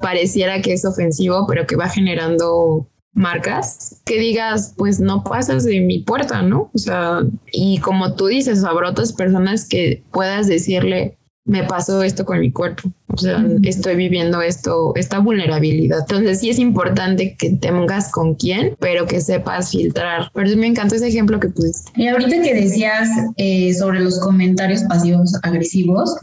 pareciera 0.00 0.62
que 0.62 0.72
es 0.72 0.84
ofensivo, 0.84 1.46
pero 1.46 1.66
que 1.66 1.76
va 1.76 1.88
generando 1.88 2.88
marcas 3.12 4.02
que 4.04 4.18
digas, 4.18 4.74
pues 4.76 5.00
no 5.00 5.24
pasas 5.24 5.64
de 5.64 5.80
mi 5.80 6.00
puerta, 6.00 6.42
¿no? 6.42 6.70
O 6.74 6.78
sea, 6.78 7.20
y 7.50 7.78
como 7.78 8.14
tú 8.14 8.26
dices, 8.26 8.62
habrá 8.62 8.90
otras 8.90 9.12
personas 9.12 9.66
que 9.66 10.02
puedas 10.12 10.46
decirle, 10.46 11.16
me 11.46 11.62
pasó 11.62 12.02
esto 12.02 12.24
con 12.24 12.40
mi 12.40 12.50
cuerpo, 12.50 12.90
o 13.06 13.16
sea, 13.16 13.42
estoy 13.62 13.94
viviendo 13.94 14.42
esto, 14.42 14.92
esta 14.96 15.20
vulnerabilidad. 15.20 16.00
Entonces 16.00 16.40
sí 16.40 16.50
es 16.50 16.58
importante 16.58 17.36
que 17.38 17.50
tengas 17.50 18.10
con 18.10 18.34
quién, 18.34 18.76
pero 18.80 19.06
que 19.06 19.20
sepas 19.20 19.70
filtrar. 19.70 20.30
Pero 20.34 20.56
me 20.56 20.66
encantó 20.66 20.96
ese 20.96 21.06
ejemplo 21.06 21.38
que 21.38 21.48
pusiste. 21.48 21.92
Y 21.94 22.08
ahorita 22.08 22.42
que 22.42 22.52
decías 22.52 23.08
eh, 23.36 23.72
sobre 23.74 24.00
los 24.00 24.18
comentarios 24.18 24.82
pasivos 24.84 25.38
agresivos, 25.44 26.16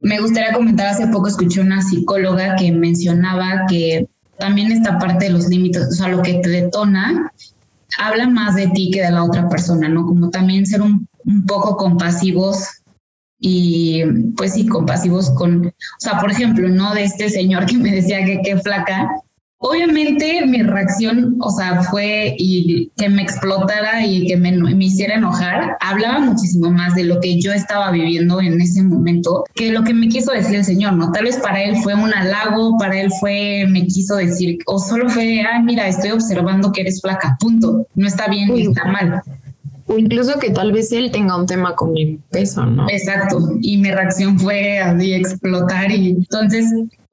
me 0.00 0.20
gustaría 0.20 0.52
comentar, 0.52 0.88
hace 0.88 1.06
poco 1.06 1.28
escuché 1.28 1.60
una 1.60 1.80
psicóloga 1.80 2.56
que 2.56 2.72
mencionaba 2.72 3.66
que 3.68 4.08
también 4.38 4.72
esta 4.72 4.98
parte 4.98 5.26
de 5.26 5.30
los 5.30 5.48
límites, 5.48 5.86
o 5.86 5.92
sea, 5.92 6.08
lo 6.08 6.20
que 6.20 6.34
te 6.34 6.48
detona, 6.48 7.32
habla 7.98 8.28
más 8.28 8.56
de 8.56 8.66
ti 8.68 8.90
que 8.90 9.02
de 9.02 9.12
la 9.12 9.22
otra 9.22 9.48
persona, 9.48 9.88
¿no? 9.88 10.04
Como 10.04 10.30
también 10.30 10.66
ser 10.66 10.82
un, 10.82 11.06
un 11.24 11.46
poco 11.46 11.76
compasivos 11.76 12.82
y 13.46 14.02
pues 14.36 14.54
sí, 14.54 14.66
compasivos 14.66 15.30
con, 15.32 15.66
o 15.66 15.72
sea, 15.98 16.18
por 16.18 16.30
ejemplo, 16.30 16.66
¿no? 16.68 16.94
De 16.94 17.04
este 17.04 17.28
señor 17.28 17.66
que 17.66 17.76
me 17.76 17.90
decía 17.90 18.24
que 18.24 18.40
qué 18.42 18.56
flaca, 18.56 19.10
Obviamente 19.66 20.44
mi 20.44 20.62
reacción, 20.62 21.36
o 21.40 21.50
sea, 21.50 21.82
fue 21.84 22.34
y 22.38 22.92
que 22.98 23.08
me 23.08 23.22
explotara 23.22 24.04
y 24.04 24.26
que 24.26 24.36
me, 24.36 24.52
me, 24.52 24.84
hiciera 24.84 25.14
enojar, 25.14 25.78
hablaba 25.80 26.20
muchísimo 26.20 26.70
más 26.70 26.94
de 26.94 27.04
lo 27.04 27.18
que 27.18 27.40
yo 27.40 27.50
estaba 27.50 27.90
viviendo 27.90 28.42
en 28.42 28.60
ese 28.60 28.82
momento 28.82 29.42
que 29.54 29.72
lo 29.72 29.82
que 29.82 29.94
me 29.94 30.08
quiso 30.08 30.32
decir 30.32 30.56
el 30.56 30.66
Señor, 30.66 30.92
¿no? 30.92 31.10
Tal 31.12 31.24
vez 31.24 31.38
para 31.38 31.62
él 31.62 31.76
fue 31.76 31.94
un 31.94 32.12
halago, 32.12 32.76
para 32.76 33.00
él 33.00 33.10
fue, 33.20 33.64
me 33.70 33.86
quiso 33.86 34.16
decir, 34.16 34.58
o 34.66 34.78
solo 34.78 35.08
fue, 35.08 35.40
ay, 35.40 35.62
mira, 35.62 35.88
estoy 35.88 36.10
observando 36.10 36.70
que 36.70 36.82
eres 36.82 37.00
flaca, 37.00 37.34
punto, 37.40 37.86
no 37.94 38.06
está 38.06 38.28
bien 38.28 38.50
está 38.54 38.84
mal. 38.84 39.22
O 39.86 39.98
incluso 39.98 40.38
que 40.38 40.50
tal 40.50 40.72
vez 40.72 40.92
él 40.92 41.10
tenga 41.10 41.36
un 41.36 41.46
tema 41.46 41.74
con 41.74 41.92
mi 41.92 42.18
peso, 42.30 42.64
¿no? 42.64 42.86
Exacto. 42.88 43.52
Y 43.60 43.76
mi 43.76 43.90
reacción 43.90 44.38
fue 44.38 44.78
así 44.78 45.12
explotar 45.12 45.90
y 45.90 46.10
entonces 46.10 46.66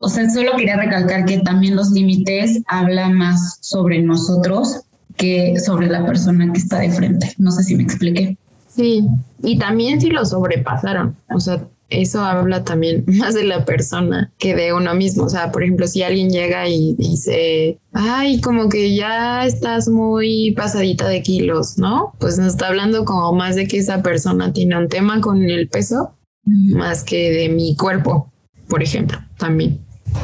o 0.03 0.09
sea, 0.09 0.27
solo 0.31 0.53
quería 0.57 0.77
recalcar 0.77 1.25
que 1.25 1.39
también 1.39 1.75
los 1.75 1.91
límites 1.91 2.63
hablan 2.67 3.13
más 3.13 3.59
sobre 3.61 4.01
nosotros 4.01 4.81
que 5.15 5.59
sobre 5.59 5.87
la 5.87 6.03
persona 6.05 6.51
que 6.51 6.57
está 6.57 6.79
de 6.79 6.89
frente. 6.89 7.33
No 7.37 7.51
sé 7.51 7.63
si 7.63 7.75
me 7.75 7.83
expliqué. 7.83 8.35
Sí, 8.67 9.07
y 9.43 9.59
también 9.59 10.01
si 10.01 10.09
lo 10.09 10.25
sobrepasaron. 10.25 11.15
O 11.29 11.39
sea, 11.39 11.67
eso 11.91 12.21
habla 12.21 12.63
también 12.63 13.03
más 13.19 13.35
de 13.35 13.43
la 13.43 13.65
persona 13.65 14.33
que 14.39 14.55
de 14.55 14.73
uno 14.73 14.95
mismo. 14.95 15.25
O 15.25 15.29
sea, 15.29 15.51
por 15.51 15.63
ejemplo, 15.63 15.87
si 15.87 16.01
alguien 16.01 16.29
llega 16.29 16.67
y 16.67 16.95
dice, 16.95 17.79
ay, 17.93 18.41
como 18.41 18.69
que 18.69 18.95
ya 18.95 19.45
estás 19.45 19.87
muy 19.87 20.53
pasadita 20.57 21.07
de 21.07 21.21
kilos, 21.21 21.77
¿no? 21.77 22.13
Pues 22.19 22.39
nos 22.39 22.53
está 22.53 22.67
hablando 22.67 23.05
como 23.05 23.33
más 23.33 23.55
de 23.55 23.67
que 23.67 23.77
esa 23.77 24.01
persona 24.01 24.51
tiene 24.51 24.77
un 24.77 24.87
tema 24.87 25.21
con 25.21 25.43
el 25.43 25.67
peso, 25.67 26.15
más 26.45 27.03
que 27.03 27.31
de 27.31 27.49
mi 27.49 27.75
cuerpo, 27.75 28.31
por 28.67 28.81
ejemplo, 28.81 29.19
también. 29.37 29.79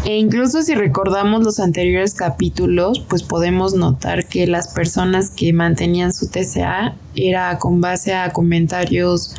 E 0.06 0.18
incluso 0.18 0.64
si 0.64 0.76
recordamos 0.76 1.44
los 1.44 1.60
anteriores 1.60 2.14
capítulos, 2.14 3.00
pues 3.08 3.24
podemos 3.24 3.74
notar 3.74 4.28
que 4.28 4.48
las 4.48 4.70
personas 4.70 5.30
que 5.30 5.54
mantenían 5.54 6.14
su 6.14 6.30
TCA 6.30 6.96
era 7.16 7.58
con 7.58 7.82
base 7.82 8.14
a 8.14 8.32
comentarios 8.32 9.36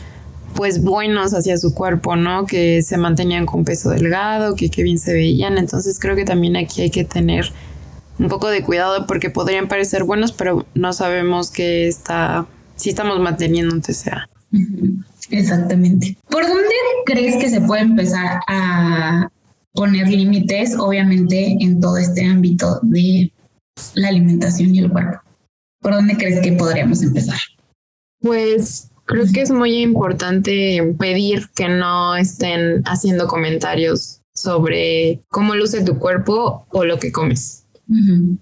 pues 0.58 0.82
buenos 0.82 1.34
hacia 1.34 1.56
su 1.56 1.72
cuerpo, 1.72 2.16
¿no? 2.16 2.44
Que 2.44 2.82
se 2.82 2.96
mantenían 2.96 3.46
con 3.46 3.64
peso 3.64 3.90
delgado, 3.90 4.56
que 4.56 4.70
qué 4.70 4.82
bien 4.82 4.98
se 4.98 5.12
veían. 5.12 5.56
Entonces 5.56 6.00
creo 6.00 6.16
que 6.16 6.24
también 6.24 6.56
aquí 6.56 6.82
hay 6.82 6.90
que 6.90 7.04
tener 7.04 7.52
un 8.18 8.26
poco 8.26 8.48
de 8.48 8.64
cuidado 8.64 9.06
porque 9.06 9.30
podrían 9.30 9.68
parecer 9.68 10.02
buenos, 10.02 10.32
pero 10.32 10.66
no 10.74 10.92
sabemos 10.92 11.52
que 11.52 11.86
está, 11.86 12.48
si 12.74 12.90
estamos 12.90 13.20
manteniendo 13.20 13.72
un 13.72 13.82
TCA. 13.82 14.28
Exactamente. 15.30 16.18
¿Por 16.28 16.44
dónde 16.44 16.74
crees 17.06 17.36
que 17.36 17.48
se 17.48 17.60
puede 17.60 17.82
empezar 17.82 18.40
a 18.48 19.30
poner 19.74 20.08
límites, 20.08 20.76
obviamente, 20.76 21.56
en 21.60 21.80
todo 21.80 21.98
este 21.98 22.24
ámbito 22.24 22.80
de 22.82 23.32
la 23.94 24.08
alimentación 24.08 24.74
y 24.74 24.80
el 24.80 24.90
cuerpo. 24.90 25.20
¿Por 25.80 25.92
dónde 25.92 26.16
crees 26.16 26.40
que 26.40 26.50
podríamos 26.54 27.00
empezar? 27.00 27.38
Pues 28.20 28.90
creo 29.08 29.24
que 29.32 29.40
es 29.40 29.50
muy 29.50 29.78
importante 29.78 30.94
pedir 30.98 31.48
que 31.56 31.68
no 31.68 32.14
estén 32.14 32.82
haciendo 32.84 33.26
comentarios 33.26 34.20
sobre 34.34 35.22
cómo 35.30 35.54
luce 35.54 35.82
tu 35.84 35.98
cuerpo 35.98 36.66
o 36.70 36.84
lo 36.84 36.98
que 36.98 37.10
comes. 37.10 37.64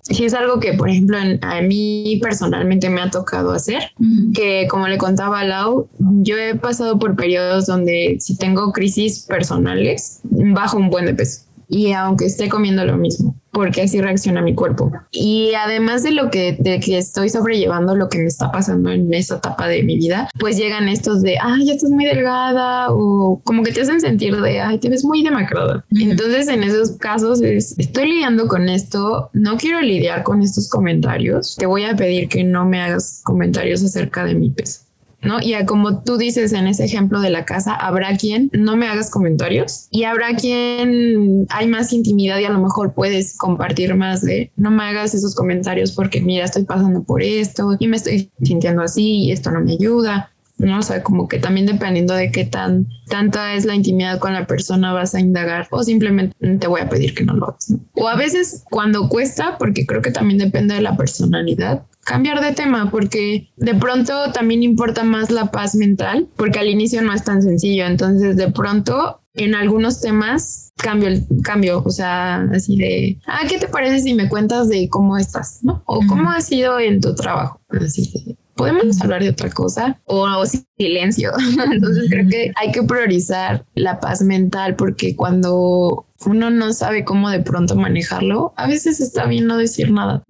Si 0.03 0.25
es 0.25 0.35
algo 0.35 0.59
que, 0.59 0.73
por 0.73 0.91
ejemplo, 0.91 1.17
a 1.43 1.63
mí 1.63 2.19
personalmente 2.21 2.91
me 2.91 3.01
ha 3.01 3.11
tocado 3.11 3.53
hacer, 3.53 3.93
que 4.35 4.67
como 4.69 4.89
le 4.89 4.99
contaba 4.99 5.41
a 5.41 5.45
Lau, 5.45 5.89
yo 6.23 6.37
he 6.37 6.57
pasado 6.57 6.99
por 6.99 7.15
periodos 7.15 7.67
donde 7.67 8.17
si 8.19 8.37
tengo 8.37 8.73
crisis 8.73 9.25
personales, 9.25 10.21
bajo 10.25 10.79
un 10.79 10.91
buen 10.91 11.07
de 11.07 11.15
peso 11.15 11.47
y 11.69 11.93
aunque 11.93 12.27
esté 12.27 12.49
comiendo 12.49 12.85
lo 12.85 12.97
mismo, 12.97 13.41
porque 13.57 13.81
así 13.81 14.03
reacciona 14.03 14.43
mi 14.43 14.55
cuerpo. 14.55 14.93
Y 15.11 15.55
además 15.55 16.03
de 16.03 16.11
lo 16.11 16.31
que, 16.31 16.59
de 16.61 16.79
que 16.79 16.99
estoy 16.99 17.31
sobrellevando 17.31 17.97
lo 17.97 18.11
que 18.11 18.19
me 18.19 18.27
está 18.27 18.53
pasando 18.53 18.91
en 18.91 19.13
esa 19.15 19.37
etapa 19.37 19.67
de 19.67 19.83
mi 19.83 19.97
vida, 19.97 20.29
pues 20.39 20.59
llegan 20.59 20.91
estos 20.91 21.23
de, 21.23 21.39
ay, 21.41 21.65
ya 21.65 21.73
estás 21.73 21.89
muy 21.89 22.05
delgada 22.05 22.89
o 22.91 23.41
como 23.45 23.63
que 23.63 23.73
te 23.73 23.81
hacen 23.81 24.03
sentir 24.03 24.37
de, 24.37 24.61
ay, 24.61 24.79
te 24.79 24.91
ves 24.91 25.07
muy 25.07 25.23
demacrada. 25.23 25.83
Entonces 25.99 26.49
en 26.49 26.65
esos 26.65 26.99
casos 26.99 27.41
es, 27.41 27.75
estoy 27.79 28.09
lidiando 28.09 28.47
con 28.47 28.69
esto, 28.69 29.31
no 29.33 29.57
quiero 29.57 29.81
lidiar 29.81 30.23
con 30.23 30.43
estos 30.43 30.69
comentarios, 30.69 31.57
te 31.57 31.65
voy 31.65 31.85
a 31.85 31.97
pedir 31.97 32.29
que 32.29 32.45
no 32.45 32.67
me 32.67 32.83
hagas 32.83 33.23
comentarios 33.25 33.83
acerca 33.83 34.27
de 34.27 34.35
mi 34.35 34.51
peso. 34.51 34.86
¿No? 35.27 35.41
Y 35.41 35.55
como 35.67 36.03
tú 36.03 36.17
dices 36.17 36.53
en 36.53 36.67
ese 36.67 36.85
ejemplo 36.85 37.21
de 37.21 37.31
la 37.31 37.45
casa, 37.45 37.75
habrá 37.75 38.17
quien 38.17 38.51
no 38.53 38.77
me 38.77 38.89
hagas 38.89 39.11
comentarios 39.11 39.89
y 39.91 40.05
habrá 40.05 40.35
quien 40.35 41.47
hay 41.51 41.69
más 41.69 41.93
intimidad 41.93 42.39
y 42.39 42.45
a 42.45 42.51
lo 42.51 42.61
mejor 42.61 42.95
puedes 42.95 43.37
compartir 43.37 43.95
más 43.95 44.23
de 44.23 44.53
no 44.57 44.71
me 44.71 44.85
hagas 44.85 45.15
esos 45.15 45.35
comentarios 45.35 45.93
porque 45.93 46.21
mira, 46.21 46.45
estoy 46.45 46.65
pasando 46.65 47.03
por 47.03 47.23
esto 47.23 47.77
y 47.79 47.89
me 47.89 47.97
estoy 47.97 48.31
sintiendo 48.43 48.83
así 48.83 49.25
y 49.25 49.33
esto 49.33 49.51
no 49.51 49.61
me 49.61 49.73
ayuda. 49.73 50.31
¿no? 50.59 50.79
O 50.79 50.83
sea, 50.83 51.03
como 51.03 51.29
que 51.29 51.39
también 51.39 51.67
dependiendo 51.67 52.15
de 52.15 52.31
qué 52.31 52.45
tan 52.45 52.87
tanta 53.09 53.55
es 53.55 53.65
la 53.65 53.75
intimidad 53.75 54.19
con 54.19 54.33
la 54.33 54.47
persona 54.47 54.93
vas 54.93 55.15
a 55.15 55.21
indagar 55.21 55.69
o 55.71 55.83
simplemente 55.83 56.35
te 56.59 56.67
voy 56.67 56.81
a 56.81 56.89
pedir 56.89 57.15
que 57.15 57.25
no 57.25 57.35
lo 57.35 57.49
hagas. 57.49 57.75
O 57.95 58.09
a 58.09 58.17
veces 58.17 58.65
cuando 58.71 59.09
cuesta, 59.09 59.59
porque 59.59 59.87
creo 59.87 60.03
que 60.03 60.11
también 60.11 60.39
depende 60.39 60.75
de 60.75 60.81
la 60.81 60.97
personalidad, 60.97 61.85
cambiar 62.07 62.41
de 62.41 62.53
tema 62.53 62.89
porque 62.91 63.51
de 63.57 63.75
pronto 63.75 64.33
también 64.33 64.63
importa 64.63 65.03
más 65.03 65.31
la 65.31 65.51
paz 65.51 65.75
mental 65.75 66.29
porque 66.37 66.61
al 66.61 66.69
inicio 66.69 67.03
no 67.03 67.13
es 67.13 67.25
tan 67.25 67.43
sencillo. 67.43 67.85
Entonces 67.85 68.37
de 68.37 68.51
pronto 68.51 69.23
en 69.35 69.55
algunos 69.55 70.01
temas 70.01 70.73
cambio 70.77 71.09
el 71.09 71.27
cambio, 71.43 71.83
o 71.85 71.91
sea, 71.91 72.43
así 72.55 72.77
de, 72.77 73.19
ah, 73.27 73.41
¿qué 73.49 73.59
te 73.59 73.67
parece 73.69 74.01
si 74.01 74.15
me 74.15 74.29
cuentas 74.29 74.69
de 74.69 74.89
cómo 74.89 75.19
estás, 75.19 75.59
no? 75.63 75.83
O 75.87 76.01
cómo 76.07 76.31
ha 76.31 76.41
sido 76.41 76.79
en 76.79 77.01
tu 77.01 77.15
trabajo, 77.15 77.61
así 77.71 78.37
podemos 78.57 79.01
hablar 79.01 79.23
de 79.23 79.29
otra 79.29 79.51
cosa 79.51 80.01
o, 80.05 80.45
silencio. 80.79 81.33
Entonces 81.73 82.07
creo 82.11 82.29
que 82.29 82.53
hay 82.57 82.73
que 82.73 82.83
priorizar 82.83 83.65
la 83.75 84.01
paz 84.01 84.23
mental 84.23 84.75
porque 84.77 85.15
cuando 85.15 86.07
uno 86.25 86.51
no 86.51 86.73
sabe 86.73 87.05
cómo 87.05 87.31
de 87.31 87.41
pronto 87.41 87.77
manejarlo, 87.77 88.53
a 88.57 88.67
veces 88.67 89.01
está 89.01 89.27
bien 89.27 89.47
no 89.47 89.59
decir 89.59 89.93
nada. 89.93 90.25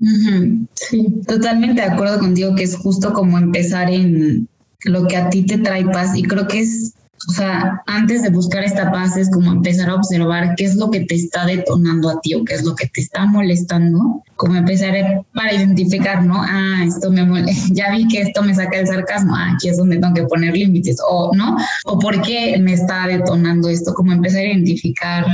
Sí, 0.75 1.07
totalmente 1.27 1.81
de 1.81 1.89
acuerdo 1.89 2.19
contigo 2.19 2.55
que 2.55 2.65
es 2.65 2.77
justo 2.77 3.13
como 3.13 3.39
empezar 3.39 3.91
en 3.91 4.49
lo 4.85 5.07
que 5.07 5.17
a 5.17 5.31
ti 5.31 5.47
te 5.47 5.59
trae 5.59 5.85
paz 5.85 6.17
y 6.17 6.23
creo 6.23 6.47
que 6.47 6.61
es 6.61 6.96
o 7.29 7.33
sea, 7.33 7.83
antes 7.87 8.23
de 8.23 8.31
buscar 8.31 8.63
esta 8.63 8.91
paz 8.91 9.17
es 9.17 9.31
como 9.31 9.51
empezar 9.51 9.91
a 9.91 9.97
observar 9.97 10.55
qué 10.57 10.65
es 10.65 10.77
lo 10.77 10.91
que 10.91 11.01
te 11.01 11.17
está 11.17 11.45
detonando 11.45 12.09
a 12.09 12.21
ti 12.21 12.35
o 12.35 12.45
qué 12.45 12.55
es 12.55 12.65
lo 12.65 12.75
que 12.77 12.87
te 12.89 13.01
está 13.01 13.27
molestando, 13.27 14.23
como 14.37 14.55
empezar 14.55 14.95
para 15.35 15.53
identificar, 15.53 16.25
¿no? 16.25 16.37
Ah, 16.41 16.85
esto 16.85 17.11
me 17.11 17.25
molesta, 17.25 17.69
ya 17.73 17.91
vi 17.91 18.07
que 18.07 18.23
esto 18.23 18.43
me 18.43 18.55
saca 18.55 18.79
el 18.79 18.87
sarcasmo, 18.87 19.35
ah, 19.35 19.53
aquí 19.55 19.69
es 19.69 19.77
donde 19.77 19.99
tengo 19.99 20.15
que 20.15 20.23
poner 20.25 20.57
límites, 20.57 20.99
o 21.09 21.33
no, 21.35 21.57
o 21.85 21.99
por 21.99 22.23
qué 22.23 22.59
me 22.61 22.75
está 22.75 23.07
detonando 23.07 23.69
esto, 23.69 23.93
como 23.95 24.13
empezar 24.13 24.41
a 24.41 24.47
identificar 24.47 25.27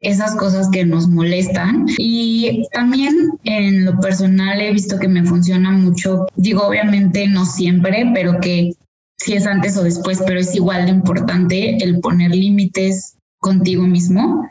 esas 0.00 0.36
cosas 0.36 0.68
que 0.70 0.84
nos 0.84 1.08
molestan. 1.08 1.86
Y 1.98 2.66
también 2.72 3.32
en 3.44 3.84
lo 3.84 3.98
personal 4.00 4.60
he 4.60 4.72
visto 4.72 4.98
que 4.98 5.08
me 5.08 5.24
funciona 5.24 5.70
mucho, 5.70 6.26
digo 6.36 6.66
obviamente 6.66 7.26
no 7.28 7.44
siempre, 7.44 8.10
pero 8.14 8.40
que 8.40 8.72
si 9.18 9.34
es 9.34 9.46
antes 9.46 9.76
o 9.76 9.82
después, 9.82 10.22
pero 10.26 10.40
es 10.40 10.54
igual 10.54 10.86
de 10.86 10.92
importante 10.92 11.82
el 11.82 12.00
poner 12.00 12.30
límites 12.30 13.16
contigo 13.38 13.82
mismo 13.82 14.48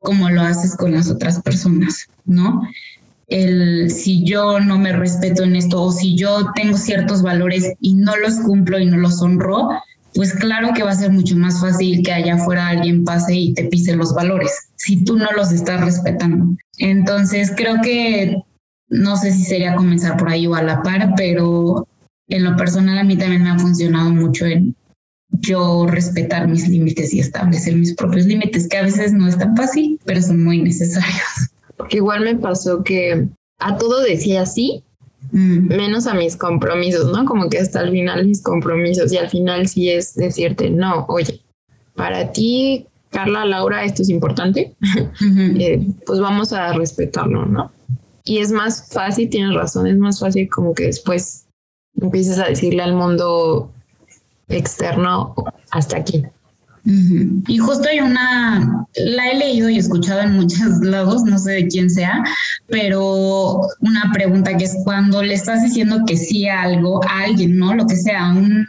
como 0.00 0.28
lo 0.28 0.42
haces 0.42 0.76
con 0.76 0.92
las 0.92 1.10
otras 1.10 1.40
personas, 1.42 2.06
¿no? 2.26 2.62
El 3.26 3.90
si 3.90 4.22
yo 4.22 4.60
no 4.60 4.78
me 4.78 4.92
respeto 4.92 5.42
en 5.42 5.56
esto 5.56 5.82
o 5.82 5.90
si 5.90 6.14
yo 6.14 6.52
tengo 6.54 6.76
ciertos 6.76 7.22
valores 7.22 7.72
y 7.80 7.94
no 7.94 8.14
los 8.16 8.34
cumplo 8.40 8.78
y 8.78 8.84
no 8.84 8.98
los 8.98 9.22
honro, 9.22 9.70
pues 10.14 10.34
claro 10.34 10.74
que 10.74 10.82
va 10.82 10.90
a 10.90 10.96
ser 10.96 11.10
mucho 11.10 11.36
más 11.36 11.58
fácil 11.60 12.02
que 12.04 12.12
allá 12.12 12.34
afuera 12.34 12.68
alguien 12.68 13.04
pase 13.04 13.34
y 13.34 13.54
te 13.54 13.64
pise 13.64 13.96
los 13.96 14.14
valores, 14.14 14.52
si 14.76 15.04
tú 15.04 15.16
no 15.16 15.32
los 15.32 15.50
estás 15.52 15.80
respetando. 15.80 16.54
Entonces 16.78 17.52
creo 17.56 17.80
que 17.82 18.42
no 18.90 19.16
sé 19.16 19.32
si 19.32 19.42
sería 19.42 19.74
comenzar 19.74 20.18
por 20.18 20.28
ahí 20.28 20.46
o 20.46 20.54
a 20.54 20.62
la 20.62 20.82
par, 20.82 21.14
pero 21.16 21.88
en 22.28 22.44
lo 22.44 22.56
personal 22.56 22.98
a 22.98 23.04
mí 23.04 23.16
también 23.16 23.42
me 23.42 23.50
ha 23.50 23.58
funcionado 23.58 24.10
mucho 24.10 24.46
en 24.46 24.74
yo 25.40 25.86
respetar 25.86 26.48
mis 26.48 26.68
límites 26.68 27.12
y 27.12 27.20
establecer 27.20 27.76
mis 27.76 27.94
propios 27.94 28.26
límites, 28.26 28.68
que 28.68 28.78
a 28.78 28.82
veces 28.82 29.12
no 29.12 29.26
es 29.28 29.36
tan 29.36 29.56
fácil, 29.56 29.98
pero 30.04 30.22
son 30.22 30.44
muy 30.44 30.62
necesarios. 30.62 31.50
Porque 31.76 31.96
igual 31.96 32.24
me 32.24 32.36
pasó 32.36 32.82
que 32.84 33.26
a 33.58 33.76
todo 33.76 34.02
decía 34.02 34.46
sí, 34.46 34.84
mm. 35.32 35.68
menos 35.68 36.06
a 36.06 36.14
mis 36.14 36.36
compromisos, 36.36 37.10
¿no? 37.12 37.24
Como 37.24 37.48
que 37.48 37.58
hasta 37.58 37.82
el 37.82 37.90
final 37.90 38.26
mis 38.26 38.42
compromisos 38.42 39.12
y 39.12 39.16
al 39.16 39.28
final 39.28 39.66
sí 39.66 39.90
es 39.90 40.14
decirte, 40.14 40.70
no, 40.70 41.04
oye, 41.08 41.40
para 41.94 42.32
ti, 42.32 42.86
Carla, 43.10 43.44
Laura, 43.44 43.84
esto 43.84 44.02
es 44.02 44.10
importante, 44.10 44.74
eh, 45.58 45.86
pues 46.06 46.20
vamos 46.20 46.52
a 46.52 46.72
respetarlo, 46.72 47.46
¿no? 47.46 47.72
Y 48.24 48.38
es 48.38 48.50
más 48.50 48.88
fácil, 48.90 49.28
tienes 49.28 49.54
razón, 49.54 49.86
es 49.86 49.98
más 49.98 50.20
fácil 50.20 50.48
como 50.48 50.74
que 50.74 50.84
después 50.86 51.43
empieces 52.00 52.38
a 52.38 52.48
decirle 52.48 52.82
al 52.82 52.94
mundo 52.94 53.70
externo 54.48 55.34
hasta 55.70 55.98
aquí. 55.98 56.24
Y 56.86 57.56
justo 57.56 57.88
hay 57.88 58.00
una, 58.00 58.86
la 58.94 59.30
he 59.30 59.38
leído 59.38 59.70
y 59.70 59.78
escuchado 59.78 60.20
en 60.20 60.34
muchos 60.34 60.60
lados, 60.82 61.22
no 61.24 61.38
sé 61.38 61.52
de 61.52 61.68
quién 61.68 61.88
sea, 61.88 62.22
pero 62.66 63.60
una 63.80 64.10
pregunta 64.12 64.54
que 64.54 64.64
es 64.64 64.76
cuando 64.84 65.22
le 65.22 65.32
estás 65.32 65.62
diciendo 65.62 66.02
que 66.06 66.18
sí 66.18 66.46
a 66.46 66.60
algo, 66.60 67.02
a 67.08 67.22
alguien, 67.22 67.56
¿no? 67.56 67.74
Lo 67.74 67.86
que 67.86 67.96
sea, 67.96 68.34
una 68.34 68.68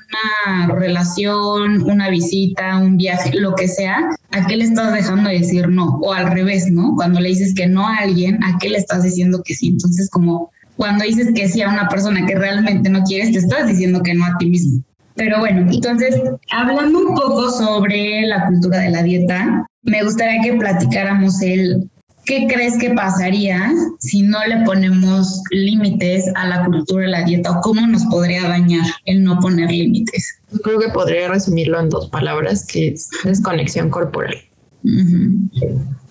relación, 0.69 1.83
una 1.83 2.09
visita, 2.09 2.77
un 2.77 2.95
viaje, 2.95 3.33
lo 3.37 3.53
que 3.53 3.67
sea, 3.67 4.09
¿a 4.31 4.47
qué 4.47 4.55
le 4.55 4.63
estás 4.63 4.93
dejando 4.93 5.29
de 5.29 5.39
decir 5.39 5.67
no? 5.67 5.99
O 6.01 6.13
al 6.13 6.31
revés, 6.31 6.71
¿no? 6.71 6.95
Cuando 6.95 7.19
le 7.19 7.29
dices 7.29 7.53
que 7.53 7.67
no 7.67 7.85
a 7.85 7.97
alguien, 7.97 8.41
¿a 8.45 8.57
qué 8.59 8.69
le 8.69 8.77
estás 8.77 9.03
diciendo 9.03 9.43
que 9.43 9.55
sí? 9.55 9.67
Entonces, 9.67 10.09
como 10.09 10.51
cuando 10.77 11.05
dices 11.05 11.29
que 11.33 11.47
sí 11.47 11.61
a 11.61 11.69
una 11.69 11.87
persona 11.87 12.25
que 12.25 12.35
realmente 12.35 12.89
no 12.89 13.03
quieres, 13.03 13.31
te 13.31 13.39
estás 13.39 13.67
diciendo 13.67 14.01
que 14.03 14.13
no 14.13 14.25
a 14.25 14.37
ti 14.37 14.47
mismo. 14.47 14.83
Pero 15.15 15.39
bueno, 15.39 15.71
entonces, 15.71 16.21
hablando 16.51 16.99
un 16.99 17.15
poco 17.15 17.49
sobre 17.49 18.21
la 18.27 18.47
cultura 18.47 18.79
de 18.79 18.89
la 18.89 19.03
dieta, 19.03 19.65
me 19.83 20.03
gustaría 20.03 20.41
que 20.41 20.53
platicáramos 20.57 21.41
el 21.41 21.89
qué 22.25 22.47
crees 22.51 22.77
que 22.77 22.89
pasaría 22.91 23.71
si 23.99 24.23
no 24.23 24.45
le 24.47 24.63
ponemos 24.65 25.41
límites 25.51 26.25
a 26.35 26.47
la 26.47 26.65
cultura 26.65 27.03
de 27.03 27.11
la 27.11 27.23
dieta 27.23 27.51
o 27.51 27.61
cómo 27.61 27.85
nos 27.87 28.03
podría 28.05 28.47
dañar 28.47 28.85
el 29.05 29.23
no 29.23 29.39
poner 29.39 29.71
límites. 29.71 30.41
Creo 30.63 30.79
que 30.79 30.89
podría 30.89 31.29
resumirlo 31.29 31.79
en 31.79 31.89
dos 31.89 32.09
palabras, 32.09 32.65
que 32.65 32.89
es 32.89 33.09
desconexión 33.23 33.89
corporal. 33.89 34.35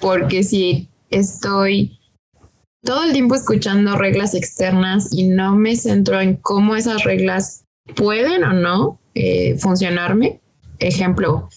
Porque 0.00 0.42
si 0.42 0.88
estoy 1.10 1.98
todo 2.84 3.04
el 3.04 3.12
tiempo 3.12 3.34
escuchando 3.34 3.96
reglas 3.96 4.34
externas 4.34 5.08
y 5.12 5.24
no 5.24 5.56
me 5.56 5.76
centro 5.76 6.20
en 6.20 6.36
cómo 6.36 6.76
esas 6.76 7.02
reglas 7.04 7.64
pueden 7.96 8.44
o 8.44 8.52
no 8.52 9.00
eh, 9.14 9.56
funcionarme. 9.58 10.40
Ejemplo, 10.78 11.48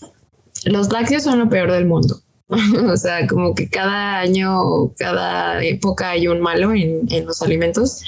los 0.65 0.91
lácteos 0.91 1.23
son 1.23 1.39
lo 1.39 1.49
peor 1.49 1.71
del 1.71 1.85
mundo. 1.85 2.19
o 2.49 2.95
sea, 2.95 3.27
como 3.27 3.53
que 3.53 3.69
cada 3.69 4.19
año, 4.19 4.93
cada 4.97 5.61
época 5.63 6.11
hay 6.11 6.27
un 6.27 6.39
malo 6.39 6.71
en, 6.73 7.01
en, 7.09 7.25
los 7.25 7.41
alimentos. 7.41 8.03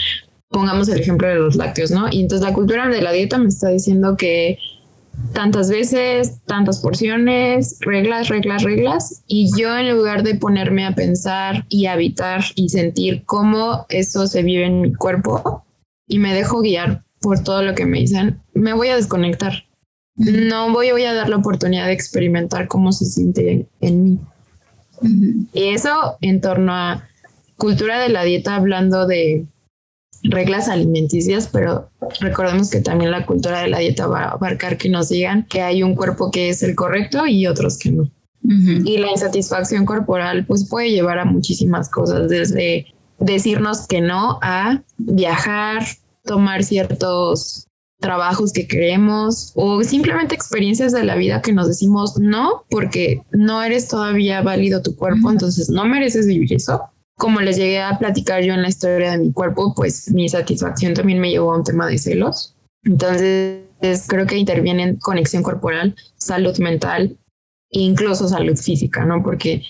Pongamos 0.47 0.87
el 0.87 0.99
ejemplo 1.01 1.27
de 1.27 1.35
los 1.35 1.55
lácteos, 1.55 1.91
¿no? 1.91 2.07
Y 2.09 2.21
entonces 2.21 2.47
la 2.47 2.53
cultura 2.53 2.87
de 2.87 3.01
la 3.01 3.11
dieta 3.11 3.37
me 3.37 3.49
está 3.49 3.69
diciendo 3.69 4.15
que 4.17 4.57
tantas 5.33 5.69
veces, 5.69 6.41
tantas 6.45 6.79
porciones, 6.79 7.77
reglas, 7.81 8.29
reglas, 8.29 8.63
reglas. 8.63 9.23
Y 9.27 9.49
yo 9.57 9.77
en 9.77 9.89
lugar 9.89 10.23
de 10.23 10.35
ponerme 10.35 10.85
a 10.85 10.95
pensar 10.95 11.65
y 11.69 11.85
habitar 11.85 12.43
y 12.55 12.69
sentir 12.69 13.23
cómo 13.25 13.85
eso 13.89 14.27
se 14.27 14.43
vive 14.43 14.65
en 14.65 14.81
mi 14.81 14.93
cuerpo 14.93 15.63
y 16.07 16.19
me 16.19 16.33
dejo 16.33 16.61
guiar 16.61 17.03
por 17.21 17.43
todo 17.43 17.61
lo 17.61 17.75
que 17.75 17.85
me 17.85 17.99
dicen, 17.99 18.41
me 18.53 18.73
voy 18.73 18.89
a 18.89 18.95
desconectar. 18.95 19.65
No 20.15 20.73
voy, 20.73 20.91
voy 20.91 21.05
a 21.05 21.13
dar 21.13 21.29
la 21.29 21.37
oportunidad 21.37 21.85
de 21.85 21.93
experimentar 21.93 22.67
cómo 22.67 22.91
se 22.91 23.05
siente 23.05 23.67
en, 23.79 24.03
mí. 24.03 24.19
Y 25.53 25.69
eso 25.69 26.17
en 26.19 26.41
torno 26.41 26.73
a 26.73 27.07
cultura 27.55 27.99
de 27.99 28.09
la 28.09 28.23
dieta, 28.23 28.55
hablando 28.55 29.07
de 29.07 29.45
reglas 30.23 30.67
alimenticias, 30.69 31.49
pero 31.51 31.89
recordemos 32.19 32.69
que 32.69 32.81
también 32.81 33.11
la 33.11 33.25
cultura 33.25 33.61
de 33.61 33.69
la 33.69 33.79
dieta 33.79 34.07
va 34.07 34.23
a 34.23 34.31
abarcar 34.31 34.77
que 34.77 34.89
nos 34.89 35.09
digan 35.09 35.45
que 35.45 35.61
hay 35.61 35.83
un 35.83 35.95
cuerpo 35.95 36.31
que 36.31 36.49
es 36.49 36.63
el 36.63 36.75
correcto 36.75 37.25
y 37.25 37.47
otros 37.47 37.77
que 37.77 37.91
no. 37.91 38.09
Y 38.41 38.97
la 38.97 39.11
insatisfacción 39.11 39.85
corporal 39.85 40.45
pues 40.45 40.67
puede 40.67 40.89
llevar 40.89 41.19
a 41.19 41.25
muchísimas 41.25 41.89
cosas, 41.89 42.29
desde 42.29 42.87
decirnos 43.19 43.85
que 43.85 44.01
no 44.01 44.39
a 44.41 44.81
viajar, 44.97 45.83
tomar 46.23 46.63
ciertos 46.63 47.67
trabajos 47.99 48.53
que 48.53 48.65
queremos 48.65 49.51
o 49.55 49.83
simplemente 49.83 50.33
experiencias 50.33 50.93
de 50.93 51.03
la 51.03 51.15
vida 51.15 51.41
que 51.41 51.51
nos 51.51 51.67
decimos 51.67 52.17
no 52.17 52.63
porque 52.69 53.21
no 53.31 53.61
eres 53.61 53.89
todavía 53.89 54.41
válido 54.41 54.81
tu 54.81 54.95
cuerpo, 54.95 55.29
entonces 55.29 55.69
no 55.69 55.85
mereces 55.85 56.25
vivir 56.25 56.53
eso. 56.53 56.81
Como 57.19 57.41
les 57.41 57.57
llegué 57.57 57.81
a 57.81 57.99
platicar 57.99 58.43
yo 58.43 58.53
en 58.53 58.61
la 58.61 58.69
historia 58.69 59.11
de 59.11 59.17
mi 59.17 59.33
cuerpo, 59.33 59.73
pues 59.75 60.09
mi 60.11 60.29
satisfacción 60.29 60.93
también 60.93 61.19
me 61.19 61.29
llevó 61.29 61.53
a 61.53 61.57
un 61.57 61.65
tema 61.65 61.85
de 61.85 61.97
celos. 61.97 62.55
Entonces 62.85 63.61
creo 64.07 64.25
que 64.25 64.37
intervienen 64.37 64.95
conexión 64.95 65.43
corporal, 65.43 65.95
salud 66.15 66.57
mental 66.59 67.17
e 67.71 67.81
incluso 67.81 68.29
salud 68.29 68.55
física, 68.55 69.03
¿no? 69.03 69.21
Porque 69.21 69.63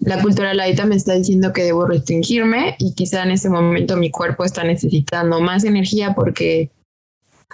la 0.00 0.20
cultura 0.20 0.50
de 0.50 0.54
la 0.54 0.66
dieta 0.66 0.84
me 0.84 0.96
está 0.96 1.14
diciendo 1.14 1.52
que 1.54 1.64
debo 1.64 1.86
restringirme 1.86 2.76
y 2.78 2.92
quizá 2.94 3.22
en 3.22 3.30
ese 3.30 3.48
momento 3.48 3.96
mi 3.96 4.10
cuerpo 4.10 4.44
está 4.44 4.62
necesitando 4.62 5.40
más 5.40 5.64
energía 5.64 6.14
porque 6.14 6.70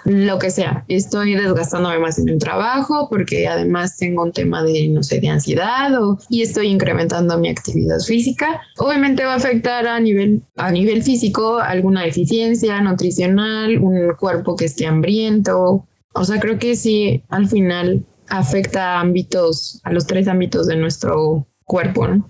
lo 0.05 0.39
que 0.39 0.49
sea, 0.49 0.85
estoy 0.87 1.35
desgastándome 1.35 1.99
más 1.99 2.19
en 2.19 2.29
el 2.29 2.39
trabajo 2.39 3.07
porque 3.09 3.47
además 3.47 3.97
tengo 3.97 4.23
un 4.23 4.31
tema 4.31 4.63
de, 4.63 4.87
no 4.89 5.03
sé, 5.03 5.19
de 5.19 5.29
ansiedad 5.29 6.01
o, 6.01 6.19
y 6.29 6.41
estoy 6.41 6.67
incrementando 6.67 7.37
mi 7.37 7.49
actividad 7.49 7.99
física. 7.99 8.61
Obviamente 8.77 9.25
va 9.25 9.33
a 9.33 9.37
afectar 9.37 9.87
a 9.87 9.99
nivel, 9.99 10.43
a 10.55 10.71
nivel 10.71 11.03
físico 11.03 11.59
alguna 11.59 12.03
deficiencia 12.03 12.81
nutricional, 12.81 13.77
un 13.79 14.13
cuerpo 14.19 14.55
que 14.55 14.65
esté 14.65 14.85
hambriento. 14.85 15.85
O 16.13 16.23
sea, 16.23 16.39
creo 16.39 16.57
que 16.57 16.75
sí, 16.75 17.23
al 17.29 17.47
final 17.47 18.05
afecta 18.29 18.93
a 18.93 18.99
ámbitos, 19.01 19.81
a 19.83 19.91
los 19.91 20.05
tres 20.07 20.27
ámbitos 20.27 20.67
de 20.67 20.75
nuestro 20.75 21.47
cuerpo, 21.65 22.07
¿no? 22.07 22.29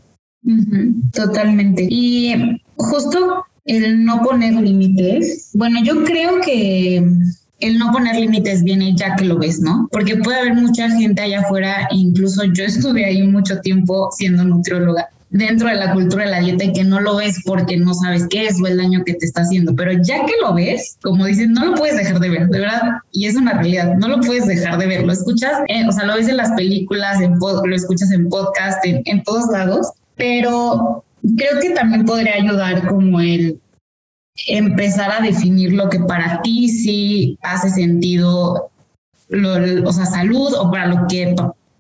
totalmente. 1.14 1.88
Y 1.90 2.34
justo 2.76 3.46
el 3.66 4.04
no 4.04 4.22
poner 4.22 4.54
límites, 4.54 5.52
bueno, 5.54 5.80
yo 5.84 6.04
creo 6.04 6.40
que 6.42 7.04
el 7.60 7.78
no 7.78 7.92
poner 7.92 8.16
límites 8.16 8.64
viene 8.64 8.96
ya 8.96 9.16
que 9.16 9.26
lo 9.26 9.38
ves, 9.38 9.60
¿no? 9.60 9.88
Porque 9.92 10.18
puede 10.18 10.40
haber 10.40 10.54
mucha 10.56 10.90
gente 10.90 11.22
allá 11.22 11.42
afuera, 11.42 11.88
incluso 11.92 12.44
yo 12.46 12.64
estuve 12.64 13.06
ahí 13.06 13.24
mucho 13.24 13.60
tiempo 13.62 14.10
siendo 14.12 14.44
nutrióloga 14.44 15.10
dentro 15.30 15.70
de 15.70 15.76
la 15.76 15.94
cultura 15.94 16.26
de 16.26 16.32
la 16.32 16.40
dieta 16.40 16.64
y 16.66 16.74
que 16.74 16.84
no 16.84 17.00
lo 17.00 17.18
ves 17.18 17.42
porque 17.46 17.78
no 17.78 17.94
sabes 17.94 18.26
qué 18.30 18.48
es 18.48 18.60
o 18.62 18.68
el 18.68 18.78
daño 18.78 19.04
que 19.06 19.14
te 19.14 19.26
está 19.26 19.42
haciendo, 19.42 19.76
pero 19.76 19.92
ya 19.92 20.26
que 20.26 20.34
lo 20.42 20.54
ves, 20.54 20.98
como 21.04 21.26
dices, 21.26 21.50
no 21.50 21.66
lo 21.66 21.76
puedes 21.76 21.98
dejar 21.98 22.20
de 22.20 22.30
ver, 22.30 22.48
de 22.48 22.60
verdad, 22.60 22.82
y 23.12 23.28
es 23.28 23.36
una 23.36 23.54
realidad, 23.54 23.96
no 23.98 24.08
lo 24.08 24.20
puedes 24.22 24.48
dejar 24.48 24.78
de 24.80 24.88
ver, 24.88 25.06
lo 25.06 25.14
escuchas, 25.14 25.54
o 25.88 25.92
sea, 25.92 26.06
lo 26.06 26.16
ves 26.16 26.28
en 26.28 26.38
las 26.38 26.52
películas, 26.54 27.22
en 27.22 27.38
lo 27.40 27.76
escuchas 27.76 28.12
en 28.12 28.28
podcast, 28.30 28.84
en, 28.86 29.02
en 29.06 29.24
todos 29.24 29.48
lados, 29.52 29.92
pero 30.16 31.04
creo 31.38 31.60
que 31.62 31.70
también 31.72 32.06
podría 32.06 32.36
ayudar 32.36 32.88
como 32.88 33.20
el 33.22 33.60
empezar 34.48 35.12
a 35.12 35.22
definir 35.22 35.74
lo 35.74 35.90
que 35.90 36.00
para 36.00 36.42
ti 36.42 36.70
sí 36.70 37.38
hace 37.42 37.70
sentido, 37.70 38.72
o 39.86 39.92
sea, 39.92 40.06
salud 40.06 40.54
o 40.54 40.72
para 40.72 40.88
lo 40.88 41.08
que 41.08 41.36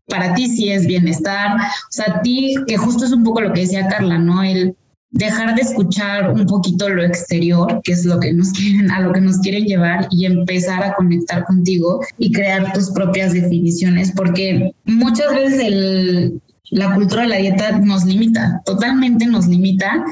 para 0.07 0.33
ti 0.33 0.47
sí 0.47 0.69
es 0.69 0.85
bienestar. 0.85 1.55
O 1.55 1.91
sea, 1.91 2.15
a 2.15 2.21
ti, 2.21 2.55
que 2.67 2.77
justo 2.77 3.05
es 3.05 3.11
un 3.11 3.23
poco 3.23 3.41
lo 3.41 3.53
que 3.53 3.61
decía 3.61 3.87
Carla, 3.87 4.17
¿no? 4.17 4.43
El 4.43 4.75
dejar 5.11 5.55
de 5.55 5.61
escuchar 5.61 6.31
un 6.31 6.45
poquito 6.45 6.89
lo 6.89 7.03
exterior, 7.03 7.81
que 7.83 7.93
es 7.93 8.05
lo 8.05 8.19
que 8.19 8.33
nos 8.33 8.51
quieren, 8.53 8.91
a 8.91 9.01
lo 9.01 9.13
que 9.13 9.21
nos 9.21 9.37
quieren 9.39 9.65
llevar 9.65 10.07
y 10.11 10.25
empezar 10.25 10.83
a 10.83 10.93
conectar 10.95 11.43
contigo 11.45 12.01
y 12.17 12.31
crear 12.31 12.73
tus 12.73 12.91
propias 12.91 13.33
definiciones, 13.33 14.11
porque 14.15 14.71
muchas 14.85 15.33
veces 15.33 15.59
el, 15.61 16.41
la 16.71 16.93
cultura 16.93 17.23
de 17.23 17.29
la 17.29 17.37
dieta 17.37 17.79
nos 17.79 18.05
limita, 18.05 18.61
totalmente 18.65 19.25
nos 19.25 19.47
limita. 19.47 20.03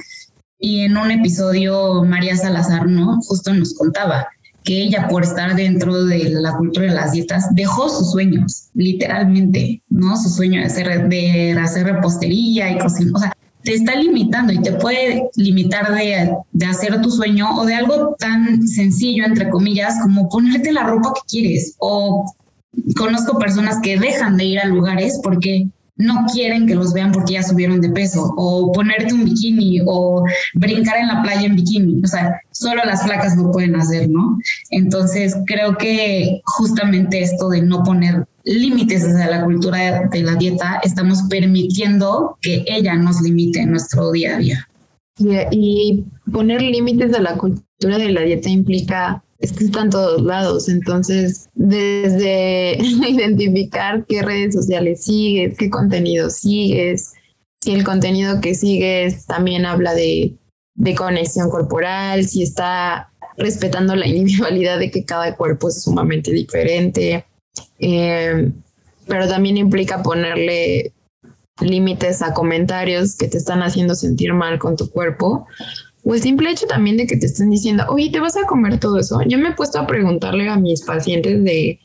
Y 0.60 0.82
en 0.82 0.98
un 0.98 1.12
episodio, 1.12 2.04
María 2.04 2.36
Salazar, 2.36 2.88
¿no? 2.88 3.20
Justo 3.22 3.54
nos 3.54 3.74
contaba 3.76 4.28
que 4.64 4.84
ella, 4.84 5.08
por 5.08 5.24
estar 5.24 5.56
dentro 5.56 6.06
de 6.06 6.30
la 6.30 6.56
cultura 6.58 6.88
de 6.88 6.96
las 6.96 7.14
dietas, 7.14 7.46
dejó 7.56 7.88
sus 7.90 8.12
sueños, 8.12 8.70
literalmente, 8.74 9.82
¿no? 9.90 10.18
Su 10.18 10.30
sueño 10.30 10.60
de 10.60 10.66
hacer, 10.66 11.08
de 11.08 11.58
hacer 11.58 11.86
repostería 11.86 12.72
y 12.72 12.80
cocinar. 12.80 13.14
O 13.16 13.20
sea, 13.20 13.34
te 13.64 13.76
está 13.76 13.96
limitando 13.96 14.52
y 14.54 14.62
te 14.62 14.74
puede 14.74 15.30
limitar 15.36 15.94
de, 15.94 16.34
de, 16.52 16.66
hacer 16.66 17.02
tu 17.02 17.12
sueño 17.12 17.50
o 17.58 17.66
de 17.66 17.76
algo 17.76 18.16
tan 18.18 18.68
sencillo, 18.68 19.26
entre 19.26 19.50
comillas, 19.50 19.96
como 20.02 20.28
ponerte 20.30 20.72
la 20.72 20.84
ropa 20.84 21.14
que 21.14 21.22
quieres. 21.28 21.76
O 21.80 22.34
conozco 22.98 23.38
personas 23.38 23.80
que 23.82 24.00
dejan 24.00 24.38
de 24.38 24.46
ir 24.46 24.60
a 24.60 24.66
lugares 24.66 25.20
porque 25.24 25.68
no 25.98 26.26
quieren 26.32 26.68
que 26.68 26.76
los 26.76 26.94
vean 26.94 27.12
porque 27.12 27.34
ya 27.34 27.44
subieron 27.44 27.82
de 27.82 27.90
peso, 27.90 28.34
o 28.38 28.72
ponerte 28.72 29.14
un 29.14 29.26
bikini, 29.26 29.82
o 29.86 30.24
brincar 30.54 30.98
en 30.98 31.08
la 31.08 31.24
playa 31.24 31.46
en 31.46 31.56
bikini. 31.56 32.02
O 32.04 32.08
sea, 32.08 32.40
solo 32.52 32.84
las 32.86 33.04
flacas 33.04 33.36
lo 33.36 33.52
pueden 33.52 33.76
hacer, 33.76 34.10
¿no? 34.10 34.38
Entonces, 34.72 35.36
creo 35.46 35.78
que 35.78 36.42
justamente 36.46 37.22
esto 37.22 37.50
de 37.50 37.62
no 37.62 37.84
poner 37.84 38.26
límites 38.44 39.04
desde 39.04 39.30
la 39.30 39.44
cultura 39.44 40.08
de 40.10 40.24
la 40.24 40.36
dieta, 40.36 40.80
estamos 40.84 41.24
permitiendo 41.30 42.38
que 42.42 42.64
ella 42.68 42.96
nos 42.96 43.22
limite 43.22 43.60
en 43.62 43.72
nuestro 43.72 44.12
día 44.12 44.36
a 44.36 44.40
día. 44.40 44.68
Y, 45.52 46.06
poner 46.32 46.62
límites 46.62 47.14
a 47.14 47.22
la 47.22 47.38
cultura 47.38 47.98
de 47.98 48.12
la 48.12 48.22
dieta 48.22 48.50
implica 48.50 49.24
es 49.40 49.54
que 49.54 49.66
está 49.66 49.82
en 49.82 49.90
todos 49.90 50.22
lados. 50.22 50.70
Entonces, 50.70 51.50
desde 51.54 52.78
identificar 53.10 54.06
qué 54.08 54.22
redes 54.22 54.54
sociales 54.54 55.04
sigues, 55.04 55.58
qué 55.58 55.70
contenido 55.70 56.30
sigues, 56.30 57.14
si 57.62 57.74
el 57.74 57.84
contenido 57.84 58.40
que 58.42 58.56
sigues 58.56 59.26
también 59.26 59.66
habla 59.66 59.94
de, 59.94 60.36
de 60.76 60.96
conexión 60.96 61.50
corporal, 61.50 62.26
si 62.26 62.44
está 62.44 63.12
respetando 63.38 63.96
la 63.96 64.08
individualidad 64.08 64.80
de 64.80 64.92
que 64.92 65.06
cada 65.06 65.36
cuerpo 65.36 65.70
es 65.70 65.84
sumamente 65.84 66.32
diferente. 66.32 67.26
Eh, 67.80 68.52
pero 69.08 69.28
también 69.28 69.58
implica 69.58 70.04
ponerle 70.04 70.94
límites 71.62 72.22
a 72.22 72.34
comentarios 72.34 73.16
que 73.16 73.28
te 73.28 73.38
están 73.38 73.64
haciendo 73.64 73.96
sentir 73.96 74.34
mal 74.34 74.60
con 74.60 74.76
tu 74.76 74.92
cuerpo 74.92 75.48
o 76.08 76.16
el 76.16 76.22
simple 76.22 76.50
hecho 76.50 76.66
también 76.68 76.96
de 76.96 77.06
que 77.06 77.18
te 77.18 77.26
estén 77.26 77.50
diciendo, 77.50 77.84
oye, 77.90 78.10
¿te 78.10 78.22
vas 78.22 78.38
a 78.38 78.46
comer 78.48 78.80
todo 78.80 78.98
eso? 78.98 79.20
Yo 79.28 79.38
me 79.38 79.50
he 79.50 79.54
puesto 79.54 79.78
a 79.78 79.86
preguntarle 79.86 80.48
a 80.48 80.56
mis 80.56 80.82
pacientes 80.84 81.44
de 81.44 81.82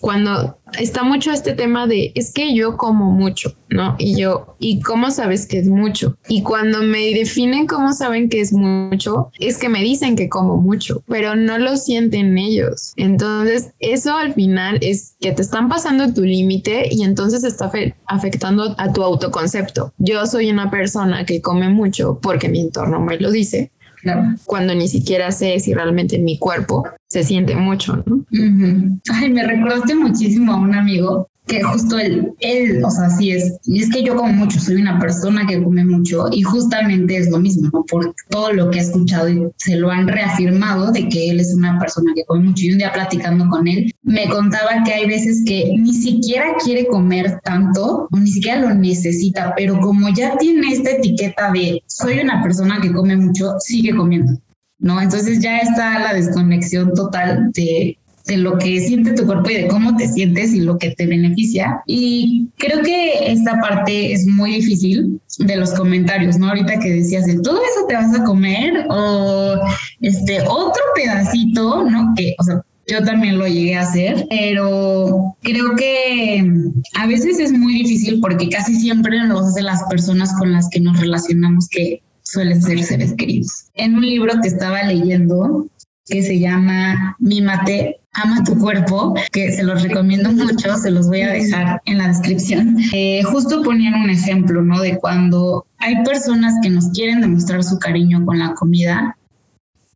cuando 0.00 0.58
está 0.78 1.02
mucho 1.02 1.30
este 1.32 1.52
tema 1.52 1.86
de 1.86 2.12
es 2.14 2.32
que 2.32 2.54
yo 2.54 2.76
como 2.76 3.12
mucho, 3.12 3.54
¿no? 3.70 3.96
Y 3.98 4.16
yo, 4.18 4.56
¿y 4.58 4.80
cómo 4.80 5.10
sabes 5.10 5.46
que 5.46 5.58
es 5.58 5.68
mucho? 5.68 6.16
Y 6.28 6.42
cuando 6.42 6.82
me 6.82 7.14
definen 7.14 7.66
cómo 7.66 7.92
saben 7.92 8.28
que 8.28 8.40
es 8.40 8.52
mucho, 8.52 9.30
es 9.38 9.58
que 9.58 9.68
me 9.68 9.82
dicen 9.82 10.16
que 10.16 10.28
como 10.28 10.56
mucho, 10.56 11.02
pero 11.06 11.36
no 11.36 11.58
lo 11.58 11.76
sienten 11.76 12.36
ellos. 12.36 12.92
Entonces, 12.96 13.72
eso 13.78 14.16
al 14.16 14.34
final 14.34 14.78
es 14.82 15.16
que 15.20 15.32
te 15.32 15.42
están 15.42 15.68
pasando 15.68 16.12
tu 16.12 16.22
límite 16.22 16.88
y 16.90 17.02
entonces 17.02 17.44
está 17.44 17.70
afectando 18.06 18.74
a 18.78 18.92
tu 18.92 19.02
autoconcepto. 19.02 19.92
Yo 19.98 20.26
soy 20.26 20.50
una 20.50 20.70
persona 20.70 21.24
que 21.24 21.40
come 21.40 21.68
mucho 21.68 22.18
porque 22.20 22.48
mi 22.48 22.60
entorno 22.60 23.00
me 23.00 23.18
lo 23.18 23.30
dice, 23.30 23.72
cuando 24.44 24.74
ni 24.74 24.88
siquiera 24.88 25.30
sé 25.32 25.58
si 25.60 25.74
realmente 25.74 26.18
mi 26.18 26.38
cuerpo 26.38 26.84
se 27.08 27.24
siente 27.24 27.54
mucho, 27.56 28.02
¿no? 28.06 28.24
Ay, 29.12 29.30
me 29.30 29.42
recordaste 29.44 29.94
muchísimo 29.94 30.52
a 30.52 30.56
un 30.56 30.74
amigo 30.74 31.28
que 31.46 31.62
justo 31.62 31.98
él, 31.98 32.32
él, 32.40 32.82
o 32.84 32.90
sea, 32.90 33.08
sí 33.10 33.30
es, 33.30 33.56
y 33.64 33.80
es 33.80 33.90
que 33.90 34.02
yo 34.02 34.16
como 34.16 34.32
mucho, 34.32 34.58
soy 34.58 34.76
una 34.76 34.98
persona 34.98 35.46
que 35.46 35.62
come 35.62 35.84
mucho 35.84 36.26
y 36.32 36.42
justamente 36.42 37.16
es 37.16 37.30
lo 37.30 37.38
mismo, 37.38 37.70
¿no? 37.72 37.84
Por 37.84 38.14
todo 38.30 38.52
lo 38.52 38.70
que 38.70 38.78
he 38.78 38.82
escuchado 38.82 39.28
y 39.28 39.46
se 39.56 39.76
lo 39.76 39.90
han 39.90 40.08
reafirmado 40.08 40.90
de 40.90 41.08
que 41.08 41.30
él 41.30 41.40
es 41.40 41.54
una 41.54 41.78
persona 41.78 42.12
que 42.14 42.24
come 42.24 42.44
mucho 42.44 42.64
y 42.64 42.72
un 42.72 42.78
día 42.78 42.92
platicando 42.92 43.48
con 43.48 43.68
él 43.68 43.92
me 44.02 44.28
contaba 44.28 44.82
que 44.84 44.92
hay 44.92 45.06
veces 45.06 45.42
que 45.46 45.72
ni 45.78 45.94
siquiera 45.94 46.54
quiere 46.64 46.86
comer 46.86 47.40
tanto 47.44 48.08
o 48.10 48.16
ni 48.16 48.30
siquiera 48.30 48.60
lo 48.60 48.74
necesita, 48.74 49.52
pero 49.56 49.80
como 49.80 50.08
ya 50.10 50.36
tiene 50.38 50.72
esta 50.72 50.90
etiqueta 50.90 51.52
de 51.52 51.82
soy 51.86 52.20
una 52.20 52.42
persona 52.42 52.80
que 52.80 52.92
come 52.92 53.16
mucho, 53.16 53.54
sigue 53.60 53.94
comiendo. 53.94 54.32
¿no? 54.78 55.00
Entonces 55.00 55.40
ya 55.40 55.58
está 55.58 55.98
la 55.98 56.14
desconexión 56.14 56.92
total 56.94 57.50
de 57.52 57.98
de 58.26 58.36
lo 58.36 58.58
que 58.58 58.80
siente 58.80 59.12
tu 59.12 59.24
cuerpo 59.24 59.50
y 59.50 59.54
de 59.54 59.68
cómo 59.68 59.96
te 59.96 60.08
sientes 60.08 60.52
y 60.52 60.60
lo 60.60 60.78
que 60.78 60.90
te 60.90 61.06
beneficia. 61.06 61.80
Y 61.86 62.48
creo 62.56 62.82
que 62.82 63.30
esta 63.32 63.60
parte 63.60 64.12
es 64.12 64.26
muy 64.26 64.54
difícil 64.56 65.20
de 65.38 65.56
los 65.56 65.72
comentarios, 65.74 66.38
¿no? 66.38 66.48
Ahorita 66.48 66.78
que 66.78 66.90
decías, 66.90 67.26
de 67.26 67.40
todo 67.40 67.56
eso 67.56 67.86
te 67.88 67.94
vas 67.94 68.14
a 68.18 68.24
comer 68.24 68.86
o 68.90 69.56
este 70.00 70.40
otro 70.48 70.82
pedacito, 70.94 71.88
¿no? 71.88 72.14
Que, 72.16 72.34
o 72.38 72.42
sea, 72.42 72.62
yo 72.88 73.02
también 73.04 73.38
lo 73.38 73.46
llegué 73.46 73.76
a 73.76 73.82
hacer, 73.82 74.26
pero 74.30 75.36
creo 75.42 75.74
que 75.76 76.52
a 76.94 77.06
veces 77.06 77.38
es 77.40 77.52
muy 77.52 77.74
difícil 77.74 78.20
porque 78.20 78.48
casi 78.48 78.74
siempre 78.76 79.18
lo 79.24 79.40
hacen 79.40 79.64
las 79.64 79.82
personas 79.84 80.32
con 80.38 80.52
las 80.52 80.68
que 80.70 80.80
nos 80.80 80.98
relacionamos 81.00 81.68
que 81.68 82.00
suelen 82.22 82.62
ser 82.62 82.82
seres 82.82 83.14
queridos. 83.14 83.66
En 83.74 83.96
un 83.96 84.02
libro 84.02 84.32
que 84.40 84.48
estaba 84.48 84.82
leyendo 84.84 85.68
que 86.06 86.22
se 86.22 86.38
llama 86.38 87.16
Mímate, 87.18 87.96
ama 88.22 88.42
tu 88.44 88.58
cuerpo, 88.58 89.14
que 89.32 89.52
se 89.52 89.62
los 89.62 89.82
recomiendo 89.82 90.30
mucho, 90.32 90.76
se 90.76 90.90
los 90.90 91.08
voy 91.08 91.22
a 91.22 91.32
dejar 91.32 91.80
en 91.84 91.98
la 91.98 92.08
descripción. 92.08 92.76
Eh, 92.92 93.22
justo 93.24 93.62
ponían 93.62 93.94
un 93.94 94.10
ejemplo, 94.10 94.62
¿no? 94.62 94.80
De 94.80 94.98
cuando 94.98 95.66
hay 95.78 96.02
personas 96.04 96.54
que 96.62 96.70
nos 96.70 96.88
quieren 96.90 97.20
demostrar 97.20 97.62
su 97.62 97.78
cariño 97.78 98.24
con 98.24 98.38
la 98.38 98.54
comida 98.54 99.16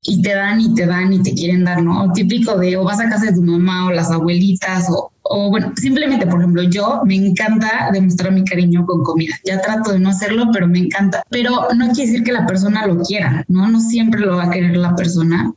y 0.02 0.22
te 0.22 0.34
dan 0.34 0.60
y 0.60 0.74
te 0.74 0.86
dan 0.86 1.12
y 1.12 1.22
te 1.22 1.34
quieren 1.34 1.64
dar, 1.64 1.82
¿no? 1.82 2.04
O 2.04 2.12
típico 2.12 2.56
de 2.56 2.76
o 2.76 2.84
vas 2.84 3.00
a 3.00 3.08
casa 3.08 3.26
de 3.26 3.34
tu 3.34 3.42
mamá 3.42 3.86
o 3.86 3.92
las 3.92 4.10
abuelitas 4.10 4.86
o, 4.90 5.12
o 5.22 5.50
bueno, 5.50 5.72
simplemente, 5.76 6.26
por 6.26 6.40
ejemplo, 6.40 6.62
yo 6.62 7.02
me 7.04 7.16
encanta 7.16 7.90
demostrar 7.92 8.32
mi 8.32 8.44
cariño 8.44 8.84
con 8.86 9.02
comida. 9.02 9.34
Ya 9.44 9.60
trato 9.60 9.92
de 9.92 9.98
no 9.98 10.08
hacerlo, 10.08 10.46
pero 10.52 10.66
me 10.66 10.78
encanta. 10.78 11.22
Pero 11.30 11.68
no 11.76 11.88
quiere 11.92 12.10
decir 12.10 12.24
que 12.24 12.32
la 12.32 12.46
persona 12.46 12.86
lo 12.86 13.00
quiera, 13.02 13.44
¿no? 13.48 13.68
No 13.68 13.80
siempre 13.80 14.20
lo 14.20 14.36
va 14.36 14.44
a 14.44 14.50
querer 14.50 14.76
la 14.76 14.94
persona. 14.94 15.52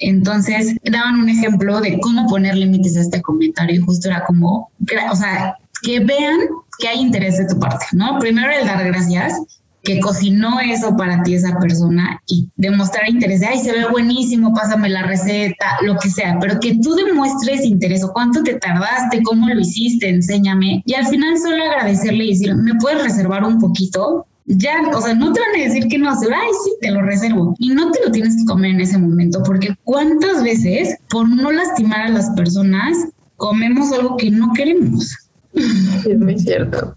Entonces, 0.00 0.76
daban 0.84 1.20
un 1.20 1.28
ejemplo 1.28 1.80
de 1.80 1.98
cómo 2.00 2.26
poner 2.26 2.56
límites 2.56 2.96
a 2.96 3.00
este 3.00 3.22
comentario 3.22 3.76
y 3.76 3.84
justo 3.84 4.08
era 4.08 4.24
como, 4.24 4.70
o 5.10 5.16
sea, 5.16 5.56
que 5.82 6.00
vean 6.00 6.38
que 6.78 6.88
hay 6.88 7.00
interés 7.00 7.38
de 7.38 7.46
tu 7.46 7.58
parte, 7.58 7.86
¿no? 7.92 8.18
Primero 8.18 8.50
el 8.50 8.66
dar 8.66 8.84
gracias, 8.84 9.34
que 9.82 10.00
cocinó 10.00 10.60
eso 10.60 10.96
para 10.96 11.22
ti 11.22 11.34
esa 11.34 11.58
persona 11.58 12.20
y 12.26 12.48
demostrar 12.56 13.08
interés 13.08 13.40
de, 13.40 13.46
ay, 13.46 13.58
se 13.58 13.72
ve 13.72 13.86
buenísimo, 13.88 14.52
pásame 14.52 14.88
la 14.88 15.02
receta, 15.02 15.78
lo 15.82 15.96
que 15.96 16.10
sea, 16.10 16.36
pero 16.40 16.60
que 16.60 16.78
tú 16.82 16.94
demuestres 16.94 17.64
interés 17.64 18.04
o 18.04 18.12
cuánto 18.12 18.42
te 18.42 18.54
tardaste, 18.54 19.22
cómo 19.22 19.48
lo 19.48 19.60
hiciste, 19.60 20.08
enséñame. 20.08 20.82
Y 20.84 20.94
al 20.94 21.06
final 21.06 21.38
solo 21.38 21.64
agradecerle 21.64 22.24
y 22.24 22.30
decir, 22.30 22.54
¿me 22.54 22.74
puedes 22.74 23.02
reservar 23.02 23.44
un 23.44 23.58
poquito? 23.58 24.26
Ya, 24.48 24.80
o 24.94 25.00
sea, 25.00 25.14
no 25.14 25.32
te 25.32 25.40
van 25.40 25.60
a 25.60 25.64
decir 25.64 25.88
que 25.88 25.98
no, 25.98 26.14
se 26.18 26.26
ay, 26.26 26.50
sí, 26.64 26.72
te 26.80 26.90
lo 26.90 27.02
reservo. 27.02 27.54
Y 27.58 27.68
no 27.68 27.90
te 27.90 28.04
lo 28.04 28.10
tienes 28.10 28.36
que 28.36 28.44
comer 28.46 28.72
en 28.72 28.80
ese 28.80 28.98
momento, 28.98 29.42
porque 29.44 29.76
cuántas 29.84 30.42
veces, 30.42 30.96
por 31.10 31.28
no 31.28 31.52
lastimar 31.52 32.06
a 32.06 32.08
las 32.08 32.30
personas, 32.30 32.96
comemos 33.36 33.92
algo 33.92 34.16
que 34.16 34.30
no 34.30 34.52
queremos. 34.54 35.14
Es 35.52 36.18
muy 36.18 36.38
cierto. 36.38 36.96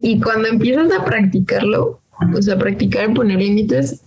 Y 0.00 0.20
cuando 0.20 0.48
empiezas 0.48 0.90
a 0.92 1.04
practicarlo, 1.04 2.00
o 2.34 2.42
sea, 2.42 2.58
practicar 2.58 3.12
poner 3.14 3.38
límites, 3.38 4.02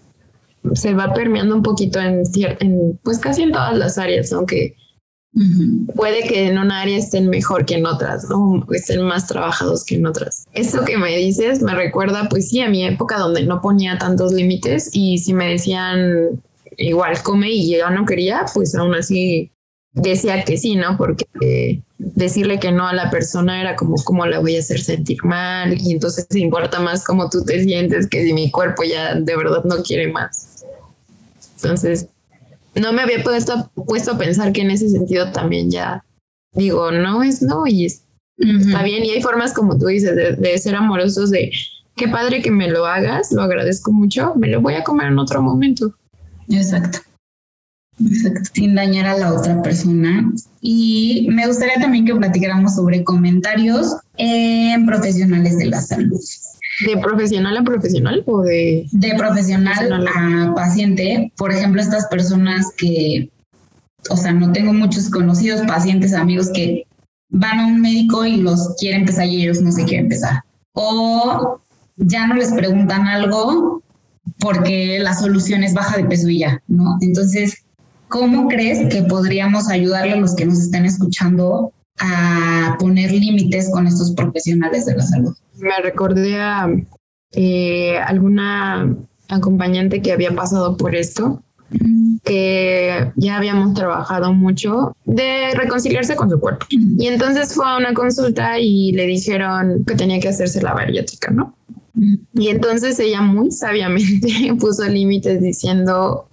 se 0.73 0.93
va 0.93 1.13
permeando 1.13 1.55
un 1.55 1.63
poquito 1.63 1.99
en, 1.99 2.23
en, 2.59 2.99
pues 3.03 3.19
casi 3.19 3.43
en 3.43 3.51
todas 3.51 3.77
las 3.77 3.97
áreas, 3.97 4.31
aunque 4.33 4.75
Puede 5.95 6.23
que 6.27 6.47
en 6.47 6.57
un 6.57 6.71
área 6.71 6.97
estén 6.97 7.29
mejor 7.29 7.65
que 7.65 7.75
en 7.75 7.85
otras, 7.85 8.27
¿no? 8.29 8.65
Estén 8.71 9.03
más 9.03 9.27
trabajados 9.27 9.85
que 9.85 9.95
en 9.95 10.07
otras. 10.07 10.45
Eso 10.53 10.83
que 10.83 10.97
me 10.97 11.15
dices 11.15 11.61
me 11.61 11.75
recuerda, 11.75 12.27
pues 12.29 12.49
sí, 12.49 12.61
a 12.61 12.69
mi 12.69 12.85
época 12.85 13.17
donde 13.19 13.43
no 13.43 13.61
ponía 13.61 13.97
tantos 13.97 14.33
límites 14.33 14.89
y 14.91 15.19
si 15.19 15.33
me 15.33 15.49
decían 15.49 16.41
igual 16.77 17.21
come 17.21 17.51
y 17.51 17.77
yo 17.77 17.89
no 17.89 18.05
quería, 18.05 18.45
pues 18.53 18.73
aún 18.75 18.95
así 18.95 19.51
decía 19.93 20.43
que 20.43 20.57
sí, 20.57 20.75
¿no? 20.75 20.97
Porque 20.97 21.25
eh, 21.41 21.81
decirle 21.97 22.59
que 22.59 22.71
no 22.71 22.87
a 22.87 22.93
la 22.93 23.09
persona 23.11 23.61
era 23.61 23.75
como 23.75 23.95
cómo 24.03 24.25
la 24.25 24.39
voy 24.39 24.55
a 24.55 24.59
hacer 24.59 24.79
sentir 24.79 25.23
mal 25.23 25.79
y 25.79 25.93
entonces 25.93 26.25
importa 26.35 26.79
más 26.79 27.03
cómo 27.03 27.29
tú 27.29 27.43
te 27.43 27.63
sientes 27.63 28.07
que 28.07 28.23
si 28.23 28.33
mi 28.33 28.49
cuerpo 28.49 28.83
ya 28.83 29.15
de 29.15 29.37
verdad 29.37 29.63
no 29.63 29.83
quiere 29.83 30.11
más. 30.11 30.65
Entonces, 31.55 32.07
no 32.79 32.93
me 32.93 33.01
había 33.01 33.23
puesto, 33.23 33.71
puesto 33.73 34.11
a 34.11 34.17
pensar 34.17 34.51
que 34.51 34.61
en 34.61 34.71
ese 34.71 34.89
sentido 34.89 35.31
también 35.31 35.71
ya 35.71 36.03
digo, 36.53 36.91
no 36.91 37.23
es 37.23 37.41
no 37.41 37.67
y 37.67 37.85
está 37.85 38.83
bien. 38.83 39.05
Y 39.05 39.11
hay 39.11 39.21
formas, 39.21 39.53
como 39.53 39.77
tú 39.77 39.87
dices, 39.87 40.15
de, 40.15 40.57
ser 40.57 40.75
amorosos, 40.75 41.31
de 41.31 41.51
qué 41.95 42.07
padre 42.07 42.41
que 42.41 42.51
me 42.51 42.69
lo 42.69 42.85
hagas, 42.85 43.31
lo 43.31 43.41
agradezco 43.41 43.91
mucho, 43.91 44.33
me 44.35 44.47
lo 44.47 44.61
voy 44.61 44.75
a 44.75 44.83
comer 44.83 45.07
en 45.07 45.19
otro 45.19 45.41
momento. 45.41 45.93
Exacto. 46.49 46.99
Exacto, 48.01 48.49
sin 48.53 48.75
dañar 48.75 49.07
a 49.07 49.17
la 49.17 49.33
otra 49.33 49.61
persona. 49.61 50.31
Y 50.61 51.27
me 51.29 51.47
gustaría 51.47 51.81
también 51.81 52.05
que 52.05 52.15
platicáramos 52.15 52.75
sobre 52.75 53.03
comentarios 53.03 53.93
en 54.15 54.85
profesionales 54.85 55.57
de 55.57 55.65
la 55.65 55.81
salud. 55.81 56.19
¿De 56.85 56.97
profesional 56.97 57.57
a 57.57 57.63
profesional 57.63 58.23
o 58.25 58.41
de...? 58.41 58.87
De 58.91 59.13
profesional, 59.15 60.07
a 60.15 60.53
paciente. 60.55 61.31
Por 61.37 61.51
ejemplo, 61.51 61.81
estas 61.81 62.07
personas 62.07 62.67
que, 62.77 63.29
o 64.09 64.15
sea, 64.15 64.31
no 64.31 64.51
tengo 64.51 64.73
muchos 64.73 65.09
conocidos, 65.09 65.61
pacientes, 65.67 66.13
amigos 66.13 66.49
que 66.53 66.85
van 67.29 67.59
a 67.59 67.67
un 67.67 67.81
médico 67.81 68.25
y 68.25 68.37
los 68.37 68.75
quiere 68.79 68.97
empezar 68.97 69.27
y 69.27 69.43
ellos 69.43 69.61
no 69.61 69.71
se 69.71 69.83
quieren 69.83 70.05
empezar. 70.05 70.43
O 70.73 71.59
ya 71.97 72.27
no 72.27 72.35
les 72.35 72.51
preguntan 72.53 73.07
algo 73.07 73.83
porque 74.39 74.99
la 74.99 75.13
solución 75.13 75.63
es 75.63 75.73
baja 75.73 75.97
de 75.97 76.05
peso 76.05 76.29
y 76.29 76.39
ya, 76.39 76.61
¿no? 76.67 76.97
Entonces, 77.01 77.57
¿cómo 78.07 78.47
crees 78.47 78.87
que 78.93 79.03
podríamos 79.03 79.69
ayudarle 79.69 80.13
a 80.13 80.17
los 80.17 80.35
que 80.35 80.45
nos 80.45 80.59
estén 80.59 80.85
escuchando 80.85 81.73
a 81.99 82.77
poner 82.79 83.11
límites 83.11 83.69
con 83.71 83.85
estos 83.85 84.13
profesionales 84.13 84.85
de 84.85 84.95
la 84.95 85.05
salud? 85.05 85.35
Me 85.59 85.77
recordé 85.81 86.39
a 86.39 86.69
eh, 87.33 87.97
alguna 87.97 88.95
acompañante 89.27 90.01
que 90.01 90.11
había 90.11 90.33
pasado 90.33 90.75
por 90.77 90.95
esto, 90.95 91.43
que 92.23 93.11
ya 93.15 93.37
habíamos 93.37 93.75
trabajado 93.75 94.33
mucho 94.33 94.95
de 95.05 95.51
reconciliarse 95.53 96.15
con 96.15 96.29
su 96.29 96.39
cuerpo. 96.39 96.65
Y 96.69 97.07
entonces 97.07 97.53
fue 97.53 97.65
a 97.67 97.77
una 97.77 97.93
consulta 97.93 98.59
y 98.59 98.91
le 98.93 99.05
dijeron 99.05 99.83
que 99.85 99.95
tenía 99.95 100.19
que 100.19 100.29
hacerse 100.29 100.61
la 100.61 100.73
bariátrica, 100.73 101.31
¿no? 101.31 101.55
Y 102.33 102.47
entonces 102.47 102.99
ella 102.99 103.21
muy 103.21 103.51
sabiamente 103.51 104.53
puso 104.59 104.85
límites 104.85 105.41
diciendo, 105.41 106.27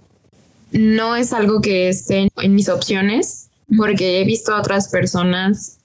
no 0.71 1.15
es 1.15 1.33
algo 1.33 1.61
que 1.61 1.89
esté 1.89 2.29
en 2.37 2.55
mis 2.55 2.69
opciones, 2.69 3.49
porque 3.75 4.21
he 4.21 4.25
visto 4.25 4.53
a 4.53 4.59
otras 4.59 4.89
personas 4.89 5.76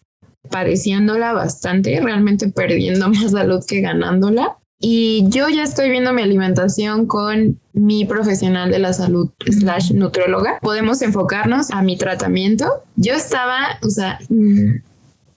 padeciéndola 0.53 1.33
bastante, 1.33 2.01
realmente 2.01 2.49
perdiendo 2.49 3.09
más 3.11 3.33
salud 3.33 3.65
que 3.67 3.81
ganándola. 3.81 4.57
Y 4.85 5.25
yo 5.29 5.49
ya 5.49 5.63
estoy 5.63 5.91
viendo 5.91 6.13
mi 6.13 6.23
alimentación 6.23 7.07
con 7.07 7.61
mi 7.73 8.05
profesional 8.05 8.71
de 8.71 8.81
la 8.81 8.93
salud 8.93 9.31
slash 9.47 9.93
nutróloga. 9.93 10.59
Podemos 10.61 11.03
enfocarnos 11.03 11.71
a 11.71 11.83
mi 11.83 11.97
tratamiento. 11.97 12.83
Yo 12.97 13.15
estaba, 13.15 13.79
o 13.83 13.91
sea, 13.91 14.19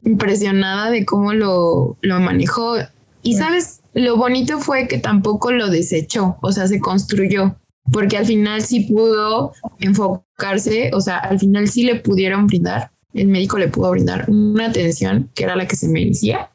impresionada 0.03 0.89
de 0.89 1.05
cómo 1.05 1.33
lo, 1.33 1.95
lo 2.01 2.19
manejó. 2.19 2.77
Y 3.21 3.35
sabes, 3.35 3.81
lo 3.95 4.17
bonito 4.17 4.59
fue 4.59 4.87
que 4.87 4.97
tampoco 4.97 5.51
lo 5.51 5.69
desechó, 5.69 6.37
o 6.41 6.51
sea, 6.51 6.67
se 6.67 6.79
construyó, 6.79 7.55
porque 7.91 8.17
al 8.17 8.25
final 8.25 8.61
sí 8.61 8.81
pudo 8.81 9.53
enfocarse, 9.79 10.91
o 10.93 10.99
sea, 10.99 11.17
al 11.19 11.39
final 11.39 11.67
sí 11.69 11.83
le 11.83 11.95
pudieron 11.95 12.45
brindar, 12.45 12.91
el 13.15 13.27
médico 13.27 13.57
le 13.57 13.69
pudo 13.69 13.91
brindar 13.91 14.29
una 14.29 14.67
atención 14.67 15.29
que 15.33 15.45
era 15.45 15.55
la 15.55 15.67
que 15.67 15.75
se 15.75 15.87
merecía 15.87 16.49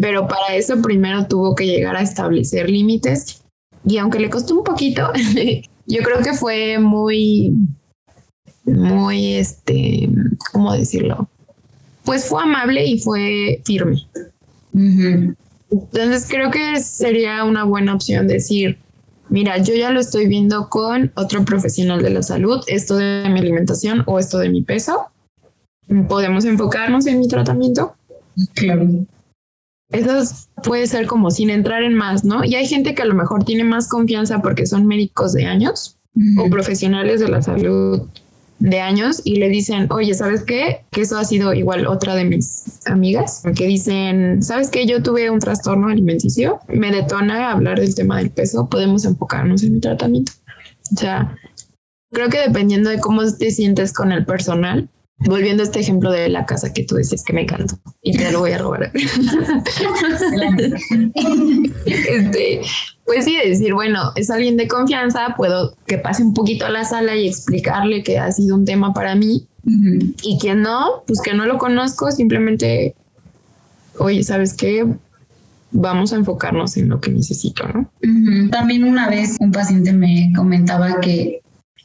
pero 0.00 0.28
para 0.28 0.54
eso 0.54 0.80
primero 0.82 1.26
tuvo 1.26 1.54
que 1.54 1.66
llegar 1.66 1.96
a 1.96 2.02
establecer 2.02 2.68
límites 2.68 3.42
y 3.86 3.98
aunque 3.98 4.18
le 4.18 4.30
costó 4.30 4.56
un 4.58 4.64
poquito, 4.64 5.10
yo 5.86 6.02
creo 6.02 6.18
que 6.22 6.34
fue 6.34 6.78
muy, 6.78 7.54
muy, 8.64 9.34
este, 9.34 10.08
¿cómo 10.52 10.72
decirlo? 10.74 11.28
Pues 12.04 12.26
fue 12.26 12.42
amable 12.42 12.84
y 12.84 12.98
fue 12.98 13.62
firme. 13.64 14.06
Entonces 15.70 16.26
creo 16.28 16.50
que 16.50 16.80
sería 16.80 17.44
una 17.44 17.64
buena 17.64 17.94
opción 17.94 18.26
decir, 18.26 18.78
mira, 19.30 19.58
yo 19.58 19.74
ya 19.74 19.90
lo 19.90 20.00
estoy 20.00 20.26
viendo 20.26 20.68
con 20.68 21.10
otro 21.14 21.44
profesional 21.44 22.02
de 22.02 22.10
la 22.10 22.22
salud, 22.22 22.62
esto 22.66 22.96
de 22.96 23.28
mi 23.30 23.40
alimentación 23.40 24.02
o 24.06 24.18
esto 24.18 24.38
de 24.38 24.50
mi 24.50 24.62
peso. 24.62 25.06
Podemos 26.08 26.44
enfocarnos 26.44 27.06
en 27.06 27.20
mi 27.20 27.28
tratamiento. 27.28 27.94
Claro. 28.54 28.88
Eso 29.90 30.34
puede 30.62 30.86
ser 30.86 31.06
como 31.06 31.30
sin 31.30 31.50
entrar 31.50 31.82
en 31.82 31.94
más, 31.94 32.24
¿no? 32.24 32.44
Y 32.44 32.54
hay 32.54 32.66
gente 32.66 32.94
que 32.94 33.02
a 33.02 33.06
lo 33.06 33.14
mejor 33.14 33.44
tiene 33.44 33.64
más 33.64 33.88
confianza 33.88 34.40
porque 34.42 34.66
son 34.66 34.86
médicos 34.86 35.32
de 35.32 35.44
años 35.44 35.98
o 36.38 36.48
profesionales 36.48 37.20
de 37.20 37.28
la 37.28 37.42
salud 37.42 38.02
de 38.60 38.80
años 38.80 39.20
y 39.24 39.36
le 39.36 39.48
dicen, 39.48 39.88
oye, 39.90 40.14
¿sabes 40.14 40.42
qué? 40.42 40.84
Que 40.90 41.02
eso 41.02 41.18
ha 41.18 41.24
sido 41.24 41.52
igual 41.52 41.86
otra 41.86 42.14
de 42.14 42.24
mis 42.24 42.80
amigas 42.86 43.42
que 43.56 43.66
dicen, 43.66 44.42
¿sabes 44.42 44.70
qué? 44.70 44.86
Yo 44.86 45.02
tuve 45.02 45.30
un 45.30 45.40
trastorno 45.40 45.88
alimenticio, 45.88 46.60
me 46.68 46.90
detona 46.90 47.50
hablar 47.50 47.80
del 47.80 47.94
tema 47.94 48.18
del 48.18 48.30
peso, 48.30 48.68
podemos 48.68 49.04
enfocarnos 49.04 49.62
en 49.64 49.74
mi 49.74 49.80
tratamiento. 49.80 50.32
O 50.92 50.96
sea, 50.96 51.36
creo 52.12 52.28
que 52.28 52.38
dependiendo 52.38 52.90
de 52.90 53.00
cómo 53.00 53.22
te 53.32 53.50
sientes 53.50 53.92
con 53.92 54.12
el 54.12 54.24
personal, 54.24 54.88
volviendo 55.18 55.62
a 55.62 55.66
este 55.66 55.80
ejemplo 55.80 56.10
de 56.10 56.28
la 56.28 56.44
casa 56.46 56.72
que 56.72 56.84
tú 56.84 56.96
decías 56.96 57.22
que 57.24 57.32
me 57.32 57.42
encantó 57.42 57.76
y 58.02 58.16
te 58.16 58.32
lo 58.32 58.40
voy 58.40 58.52
a 58.52 58.58
robar. 58.58 58.90
este, 61.86 62.60
pues 63.04 63.24
sí, 63.24 63.36
decir, 63.36 63.74
bueno, 63.74 64.12
es 64.16 64.30
alguien 64.30 64.56
de 64.56 64.66
confianza, 64.68 65.34
puedo 65.36 65.76
que 65.86 65.98
pase 65.98 66.22
un 66.22 66.34
poquito 66.34 66.66
a 66.66 66.70
la 66.70 66.84
sala 66.84 67.16
y 67.16 67.28
explicarle 67.28 68.02
que 68.02 68.18
ha 68.18 68.32
sido 68.32 68.56
un 68.56 68.64
tema 68.64 68.92
para 68.92 69.14
mí. 69.14 69.46
Y 70.22 70.38
quien 70.38 70.60
no, 70.60 71.04
pues 71.06 71.22
que 71.22 71.32
no 71.32 71.46
lo 71.46 71.56
conozco, 71.56 72.10
simplemente, 72.10 72.94
oye, 73.98 74.22
¿sabes 74.22 74.52
qué? 74.52 74.86
Vamos 75.70 76.12
a 76.12 76.16
enfocarnos 76.16 76.76
en 76.76 76.90
lo 76.90 77.00
que 77.00 77.10
necesito, 77.10 77.66
¿no? 77.68 77.90
También 78.50 78.84
una 78.84 79.08
vez 79.08 79.36
un 79.40 79.52
paciente 79.52 79.94
me 79.94 80.30
comentaba 80.36 81.00
que, 81.00 81.40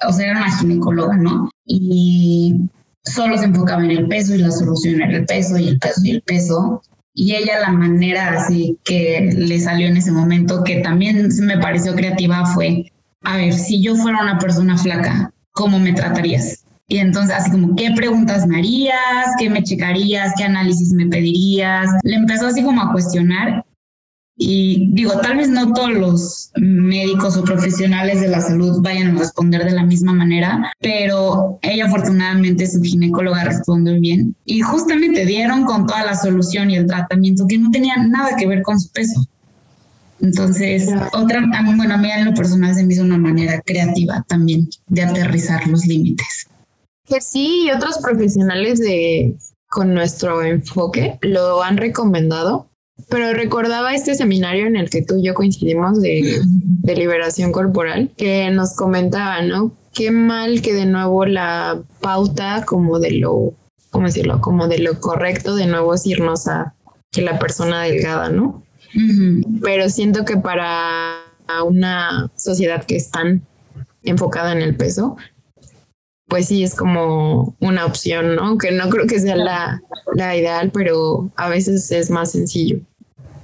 o 0.06 0.12
sea, 0.12 0.32
era 0.32 0.40
una 0.40 0.58
ginecóloga, 0.58 1.16
¿no? 1.16 1.50
Y 1.66 2.70
solo 3.14 3.38
se 3.38 3.46
enfocaba 3.46 3.84
en 3.84 3.92
el 3.92 4.08
peso 4.08 4.36
y 4.36 4.40
la 4.40 4.52
solución 4.52 5.02
era 5.02 5.18
el 5.18 5.26
peso 5.26 5.58
y 5.58 5.68
el 5.68 5.80
peso 5.80 6.02
y 6.04 6.12
el 6.12 6.22
peso. 6.22 6.82
Y 7.14 7.36
ella 7.36 7.60
la 7.60 7.72
manera 7.72 8.30
así 8.32 8.78
que 8.86 9.30
le 9.36 9.60
salió 9.60 9.88
en 9.88 9.98
ese 9.98 10.12
momento, 10.12 10.64
que 10.64 10.78
también 10.78 11.28
me 11.42 11.58
pareció 11.58 11.94
creativa, 11.96 12.46
fue, 12.54 12.86
a 13.24 13.38
ver, 13.38 13.54
si 13.54 13.82
yo 13.82 13.96
fuera 13.96 14.22
una 14.22 14.40
persona 14.40 14.78
flaca, 14.78 15.34
¿cómo 15.52 15.80
me 15.80 15.94
tratarías? 15.94 16.64
Y 16.88 16.98
entonces, 16.98 17.36
así 17.36 17.52
como, 17.52 17.76
¿qué 17.76 17.92
preguntas 17.96 18.48
me 18.48 18.58
harías? 18.58 19.28
¿Qué 19.38 19.50
me 19.50 19.64
checarías? 19.64 20.34
¿Qué 20.38 20.44
análisis 20.44 20.92
me 20.94 21.08
pedirías? 21.08 21.90
Le 22.04 22.16
empezó 22.16 22.48
así 22.48 22.64
como 22.64 22.82
a 22.82 22.92
cuestionar 22.92 23.64
y 24.42 24.90
digo, 24.94 25.20
tal 25.20 25.36
vez 25.36 25.50
no 25.50 25.74
todos 25.74 25.92
los 25.92 26.52
médicos 26.56 27.36
o 27.36 27.44
profesionales 27.44 28.22
de 28.22 28.30
la 28.30 28.40
salud 28.40 28.82
vayan 28.82 29.14
a 29.14 29.20
responder 29.20 29.66
de 29.66 29.72
la 29.72 29.86
misma 29.86 30.14
manera, 30.14 30.72
pero 30.80 31.60
ella 31.62 31.88
afortunadamente 31.88 32.66
su 32.66 32.82
ginecóloga 32.82 33.44
respondió 33.44 34.00
bien 34.00 34.34
y 34.46 34.62
justamente 34.62 35.26
dieron 35.26 35.66
con 35.66 35.86
toda 35.86 36.06
la 36.06 36.16
solución 36.16 36.72
y 36.72 36.78
el 36.78 36.88
tratamiento 36.88 37.46
que 37.50 37.58
no 37.58 37.70
tenía 37.70 37.98
nada 37.98 38.38
que 38.38 38.48
ver 38.48 38.62
con 38.64 38.80
su 38.80 38.90
peso. 38.94 39.28
Entonces, 40.22 40.90
otra, 41.12 41.46
bueno, 41.76 41.96
a 41.96 41.98
mí 41.98 42.10
en 42.10 42.24
lo 42.24 42.34
personal 42.34 42.74
se 42.74 42.86
me 42.86 42.94
hizo 42.94 43.04
una 43.04 43.18
manera 43.18 43.60
creativa 43.66 44.24
también 44.30 44.70
de 44.88 45.02
aterrizar 45.02 45.68
los 45.68 45.86
límites. 45.86 46.48
Pues 47.10 47.26
sí, 47.26 47.70
otros 47.76 47.98
profesionales 47.98 48.80
de 48.80 49.36
con 49.68 49.94
nuestro 49.94 50.44
enfoque 50.44 51.18
lo 51.22 51.62
han 51.62 51.76
recomendado 51.76 52.69
pero 53.08 53.34
recordaba 53.34 53.94
este 53.94 54.16
seminario 54.16 54.66
en 54.66 54.76
el 54.76 54.90
que 54.90 55.02
tú 55.02 55.18
y 55.18 55.24
yo 55.24 55.34
coincidimos 55.34 56.02
de, 56.02 56.42
liberación 56.84 57.52
corporal, 57.52 58.12
que 58.18 58.50
nos 58.50 58.76
comentaba, 58.76 59.42
¿no? 59.44 59.72
Qué 59.94 60.10
mal 60.10 60.62
que 60.62 60.74
de 60.74 60.86
nuevo 60.86 61.26
la 61.26 61.82
pauta 62.02 62.64
como 62.66 63.00
de 63.00 63.12
lo, 63.12 63.54
¿cómo 63.92 64.08
decirlo? 64.08 64.42
Como 64.42 64.68
de 64.68 64.80
lo 64.80 65.00
correcto 65.00 65.56
de 65.56 65.68
nuevo 65.68 65.94
es 65.94 66.06
irnos 66.08 66.48
a 66.48 66.74
que 67.12 67.22
la 67.22 67.38
persona 67.38 67.84
delgada, 67.84 68.30
¿no? 68.30 68.64
Pero 69.62 69.90
siento 69.90 70.26
que 70.26 70.38
para 70.38 71.20
una 71.66 72.32
sociedad 72.36 72.84
que 72.86 72.96
es 72.96 73.12
tan 73.12 73.44
enfocada 74.04 74.52
en 74.52 74.62
el 74.62 74.76
peso, 74.76 75.16
pues 76.30 76.48
sí 76.48 76.64
es 76.64 76.76
como 76.76 77.56
una 77.60 77.86
opción, 77.86 78.36
¿no? 78.36 78.58
Que 78.58 78.72
no 78.72 78.90
creo 78.90 79.08
que 79.08 79.20
sea 79.20 79.36
la, 79.36 79.82
la 80.16 80.38
ideal, 80.38 80.72
pero 80.72 81.32
a 81.36 81.50
veces 81.50 81.92
es 81.92 82.10
más 82.10 82.32
sencillo. 82.32 82.80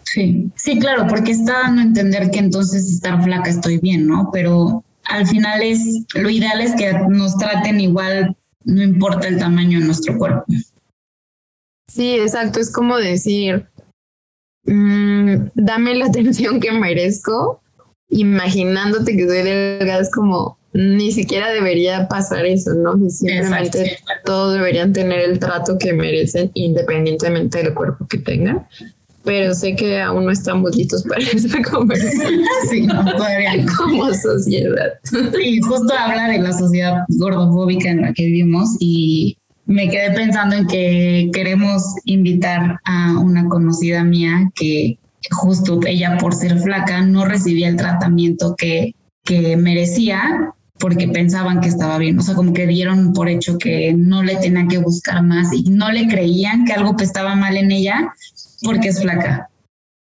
Sí, 0.04 0.50
sí, 0.56 0.80
claro, 0.80 1.08
porque 1.08 1.32
está 1.32 1.54
dando 1.64 1.82
a 1.82 1.86
entender 1.86 2.30
que 2.30 2.40
entonces 2.40 2.90
estar 2.90 3.22
flaca 3.24 3.50
estoy 3.50 3.80
bien, 3.80 4.08
¿no? 4.08 4.30
Pero 4.32 4.84
al 5.06 5.28
final 5.28 5.62
es, 5.62 6.06
lo 6.14 6.30
ideal 6.30 6.62
es 6.62 6.74
que 6.76 6.94
nos 7.10 7.38
traten 7.38 7.80
igual, 7.80 8.36
no 8.64 8.84
importa 8.84 9.28
el 9.28 9.40
tamaño 9.40 9.80
de 9.80 9.86
nuestro 9.86 10.18
cuerpo. 10.18 10.46
Sí, 11.92 12.16
exacto, 12.16 12.60
es 12.60 12.72
como 12.72 12.98
decir, 12.98 13.68
mm, 14.66 15.50
dame 15.56 15.96
la 15.96 16.06
atención 16.08 16.60
que 16.60 16.72
merezco, 16.72 17.62
imaginándote 18.10 19.18
que 19.18 19.28
soy 19.28 19.42
delgada, 19.42 20.02
es 20.02 20.12
como, 20.12 20.58
ni 20.76 21.12
siquiera 21.12 21.52
debería 21.52 22.08
pasar 22.08 22.46
eso, 22.46 22.74
¿no? 22.74 23.10
Simplemente 23.10 23.98
todos 24.26 24.54
deberían 24.54 24.92
tener 24.92 25.20
el 25.22 25.40
trato 25.40 25.78
que 25.78 25.94
merecen 25.94 26.52
independientemente 26.54 27.64
del 27.64 27.74
cuerpo 27.74 28.06
que 28.08 28.18
tengan 28.18 28.68
pero 29.26 29.54
sé 29.56 29.76
que 29.76 30.00
aún 30.00 30.26
no 30.26 30.32
estamos 30.32 30.76
listos 30.76 31.04
para 31.04 31.22
esa 31.34 31.62
conversación. 31.64 32.42
Sí, 32.70 32.82
no, 32.82 33.04
todavía 33.04 33.66
Como 33.76 34.14
sociedad. 34.14 34.94
Sí, 35.04 35.60
justo 35.62 35.94
habla 35.98 36.30
de 36.30 36.40
la 36.40 36.54
sociedad 36.54 37.04
gordofóbica 37.10 37.90
en 37.90 38.02
la 38.02 38.14
que 38.14 38.26
vivimos 38.26 38.70
y 38.80 39.38
me 39.66 39.90
quedé 39.90 40.12
pensando 40.12 40.56
en 40.56 40.68
que 40.68 41.30
queremos 41.34 41.82
invitar 42.06 42.80
a 42.86 43.18
una 43.18 43.48
conocida 43.50 44.04
mía 44.04 44.52
que 44.54 45.00
justo 45.32 45.80
ella 45.88 46.18
por 46.20 46.36
ser 46.36 46.60
flaca 46.60 47.02
no 47.02 47.26
recibía 47.26 47.68
el 47.68 47.76
tratamiento 47.76 48.56
que, 48.56 48.94
que 49.24 49.58
merecía 49.58 50.54
porque 50.86 51.08
pensaban 51.08 51.62
que 51.62 51.68
estaba 51.68 51.98
bien, 51.98 52.20
o 52.20 52.22
sea, 52.22 52.36
como 52.36 52.54
que 52.54 52.68
dieron 52.68 53.12
por 53.14 53.28
hecho 53.28 53.58
que 53.58 53.92
no 53.98 54.22
le 54.22 54.36
tenían 54.36 54.68
que 54.68 54.78
buscar 54.78 55.24
más 55.24 55.52
y 55.52 55.64
no 55.64 55.92
le 55.92 56.08
creían 56.08 56.64
que 56.64 56.74
algo 56.74 56.96
estaba 57.00 57.34
mal 57.34 57.58
en 57.58 57.72
ella 57.72 58.14
porque 58.62 58.90
es 58.90 59.02
flaca. 59.02 59.50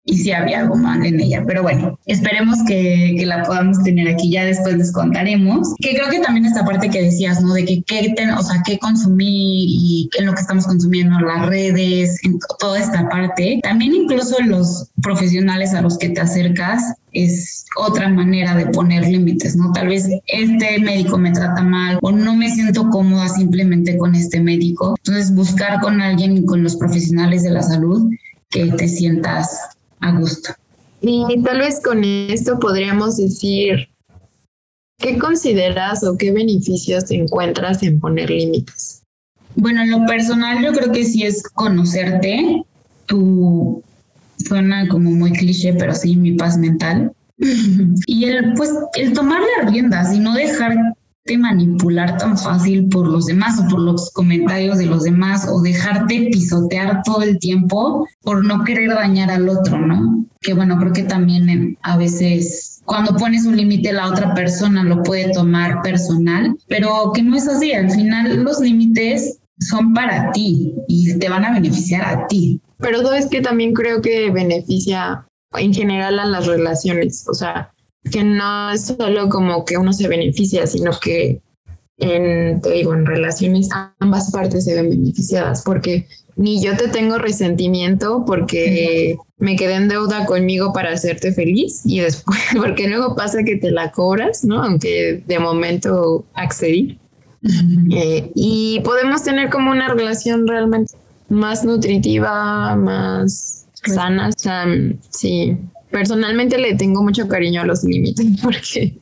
y 0.04 0.18
si 0.18 0.34
había 0.34 0.60
algo 0.60 0.76
mal 0.76 1.06
en 1.06 1.22
ella. 1.22 1.46
Pero 1.48 1.64
bueno, 1.64 1.98
esperemos 2.08 2.58
que, 2.68 3.16
que, 3.18 3.26
la 3.26 3.44
podamos 3.44 3.82
tener 3.84 4.10
aquí. 4.10 4.30
Ya 4.30 4.44
después 4.44 4.76
les 4.76 4.92
contaremos. 4.92 5.74
Que 5.80 5.96
creo 5.96 6.10
que 6.10 6.20
también 6.20 6.46
esta 6.46 6.66
parte 6.66 6.90
que 6.90 7.04
decías, 7.04 7.42
¿no? 7.42 7.54
De 7.54 7.64
que 7.64 7.82
qué, 7.84 8.14
o 8.38 8.44
sea, 8.44 8.62
qué 8.66 8.78
consumir 8.78 9.30
y 9.30 10.10
en 10.20 10.26
lo 10.26 10.34
que 10.34 10.42
estamos 10.42 10.68
consumiendo, 10.68 11.18
las 11.22 11.46
redes, 11.46 12.20
en 12.26 12.38
toda 12.60 12.80
esta 12.80 13.08
parte. 13.08 13.62
También 13.64 13.96
incluso 13.96 14.36
los 14.44 14.92
profesionales 15.02 15.74
a 15.74 15.82
los 15.82 15.98
que 15.98 16.10
te 16.10 16.20
acercas 16.20 16.96
es 17.16 17.66
otra 17.78 18.10
manera 18.10 18.56
de 18.56 18.68
poner 18.68 19.08
límites, 19.08 19.56
¿no? 19.56 19.72
Tal 19.72 19.88
vez 19.88 20.08
este 20.28 20.80
médico 20.80 21.18
me 21.18 21.32
trata 21.32 21.64
mal 21.64 21.98
o 22.02 22.12
no 22.12 22.36
me 22.36 22.50
siento 22.50 22.90
cómoda 22.90 23.28
simplemente 23.30 23.98
con 23.98 24.14
este 24.16 24.40
médico. 24.40 24.96
Entonces, 25.00 25.34
buscar 25.34 25.80
con 25.82 26.02
alguien 26.02 26.38
y 26.38 26.46
con 26.46 26.62
los 26.62 26.76
profesionales 26.76 27.44
de 27.44 27.52
la 27.52 27.64
salud 27.64 28.12
que 28.50 28.66
te 28.72 28.88
sientas 28.88 29.60
a 30.02 30.12
gusto. 30.12 30.54
Y 31.02 31.42
tal 31.44 31.60
vez 31.60 31.82
con 31.84 32.04
esto 32.04 32.60
podríamos 32.60 33.18
decir, 33.18 33.90
¿qué 34.98 35.18
consideras 35.18 36.04
o 36.04 36.18
qué 36.18 36.32
beneficios 36.32 37.06
te 37.06 37.16
encuentras 37.16 37.84
en 37.84 38.00
poner 38.00 38.30
límites? 38.30 39.04
Bueno, 39.56 39.84
en 39.84 39.92
lo 39.92 40.06
personal 40.06 40.64
yo 40.64 40.74
creo 40.74 40.92
que 40.92 41.06
sí 41.06 41.24
es 41.24 41.44
conocerte, 41.44 42.64
tu 43.06 43.84
suena 44.38 44.88
como 44.88 45.12
muy 45.12 45.32
cliché, 45.32 45.74
pero 45.74 45.94
sí 45.94 46.16
mi 46.16 46.34
paz 46.34 46.58
mental. 46.58 47.12
y 48.08 48.26
el 48.26 48.54
pues 48.54 48.72
el 48.96 49.14
tomar 49.14 49.42
las 49.58 49.72
riendas 49.72 50.14
y 50.14 50.20
no 50.20 50.34
dejar 50.34 50.78
manipular 51.36 52.18
tan 52.18 52.38
fácil 52.38 52.88
por 52.90 53.08
los 53.08 53.26
demás 53.26 53.60
o 53.60 53.68
por 53.68 53.80
los 53.80 54.12
comentarios 54.12 54.78
de 54.78 54.86
los 54.86 55.04
demás 55.04 55.48
o 55.50 55.60
dejarte 55.62 56.30
pisotear 56.32 57.02
todo 57.04 57.24
el 57.24 57.40
tiempo 57.40 58.08
por 58.22 58.46
no 58.46 58.64
querer 58.64 58.92
dañar 58.92 59.32
al 59.32 59.50
otro, 59.50 59.80
¿no? 59.80 60.24
Que 60.42 60.54
bueno, 60.54 60.78
creo 60.78 60.94
que 60.94 61.04
también 61.04 61.76
a 61.82 61.98
veces 61.98 62.84
cuando 62.86 63.16
pones 63.16 63.46
un 63.46 63.58
límite 63.58 63.92
la 63.92 64.08
otra 64.08 64.36
persona 64.36 64.84
lo 64.84 65.02
puede 65.02 65.32
tomar 65.32 65.82
personal, 65.82 66.56
pero 66.68 67.12
que 67.16 67.24
no 67.24 67.36
es 67.36 67.48
así, 67.48 67.74
al 67.74 67.90
final 67.90 68.44
los 68.44 68.60
límites 68.60 69.40
son 69.60 69.94
para 69.96 70.32
ti 70.32 70.76
y 70.88 71.18
te 71.18 71.28
van 71.28 71.44
a 71.44 71.54
beneficiar 71.54 72.06
a 72.06 72.28
ti. 72.28 72.62
Pero 72.80 73.02
sabes 73.02 73.28
que 73.28 73.42
también 73.42 73.74
creo 73.74 74.02
que 74.02 74.30
beneficia 74.32 75.26
en 75.54 75.74
general 75.74 76.20
a 76.20 76.26
las 76.26 76.48
relaciones, 76.48 77.26
o 77.30 77.34
sea, 77.34 77.72
que 78.12 78.24
no 78.24 78.72
es 78.72 78.88
solo 78.88 79.30
como 79.30 79.66
que 79.66 79.78
uno 79.78 79.94
se 79.94 80.08
beneficia, 80.08 80.68
sino 80.68 80.92
que 81.00 81.42
en, 81.98 82.62
te 82.62 82.72
digo, 82.72 82.94
en 82.94 83.06
relaciones 83.06 83.70
ambas 84.00 84.32
partes 84.32 84.66
se 84.66 84.76
ven 84.76 84.90
beneficiadas, 84.90 85.64
porque 85.64 86.08
ni 86.36 86.62
yo 86.62 86.76
te 86.76 86.90
tengo 86.90 87.18
resentimiento 87.18 88.26
porque 88.28 89.16
me 89.38 89.56
quedé 89.56 89.76
en 89.76 89.88
deuda 89.88 90.26
conmigo 90.26 90.74
para 90.74 90.92
hacerte 90.92 91.32
feliz 91.32 91.82
y 91.86 92.00
después, 92.00 92.40
porque 92.58 92.88
luego 92.88 93.16
pasa 93.16 93.44
que 93.44 93.56
te 93.56 93.72
la 93.72 93.92
cobras, 93.92 94.44
¿no? 94.44 94.62
Aunque 94.62 95.24
de 95.26 95.40
momento 95.40 96.26
accedí. 96.34 97.00
Eh, 97.92 98.32
y 98.34 98.80
podemos 98.80 99.24
tener 99.24 99.52
como 99.52 99.70
una 99.70 99.94
relación 99.94 100.48
realmente 100.48 100.96
más 101.30 101.64
nutritiva, 101.64 102.76
más 102.76 103.68
sana. 103.86 104.30
O 104.30 104.32
sea, 104.38 104.66
sí, 105.10 105.58
personalmente 105.92 106.58
le 106.58 106.76
tengo 106.76 107.04
mucho 107.04 107.28
cariño 107.28 107.62
a 107.62 107.66
los 107.66 107.84
límites 107.84 108.26
porque 108.44 108.96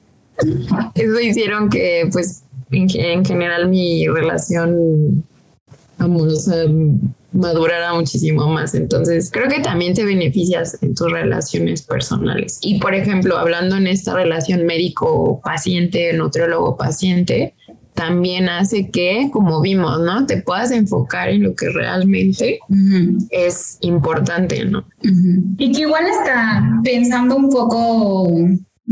eso 0.95 1.19
hicieron 1.19 1.69
que 1.69 2.09
pues 2.11 2.43
en, 2.71 3.23
general 3.25 3.69
mi 3.69 4.07
relación 4.07 5.23
amorosa 5.99 6.65
madurara 7.31 7.93
muchísimo 7.93 8.47
más. 8.47 8.75
Entonces, 8.75 9.29
creo 9.31 9.47
que 9.47 9.59
también 9.59 9.93
te 9.93 10.03
beneficias 10.03 10.77
en 10.81 10.95
tus 10.95 11.11
relaciones 11.11 11.81
personales. 11.81 12.59
Y, 12.61 12.79
por 12.79 12.93
ejemplo, 12.93 13.37
hablando 13.37 13.75
en 13.75 13.87
esta 13.87 14.13
relación 14.13 14.65
médico-paciente, 14.65 16.13
nutriólogo-paciente, 16.13 17.55
también 17.93 18.49
hace 18.49 18.89
que, 18.89 19.29
como 19.31 19.61
vimos, 19.61 19.99
¿no? 20.01 20.25
Te 20.25 20.41
puedas 20.41 20.71
enfocar 20.71 21.29
en 21.29 21.43
lo 21.43 21.55
que 21.55 21.69
realmente 21.69 22.59
es 23.29 23.77
importante, 23.81 24.65
¿no? 24.65 24.85
Y 25.57 25.71
que 25.71 25.81
igual 25.81 26.05
está 26.07 26.63
pensando 26.83 27.35
un 27.35 27.49
poco 27.49 28.27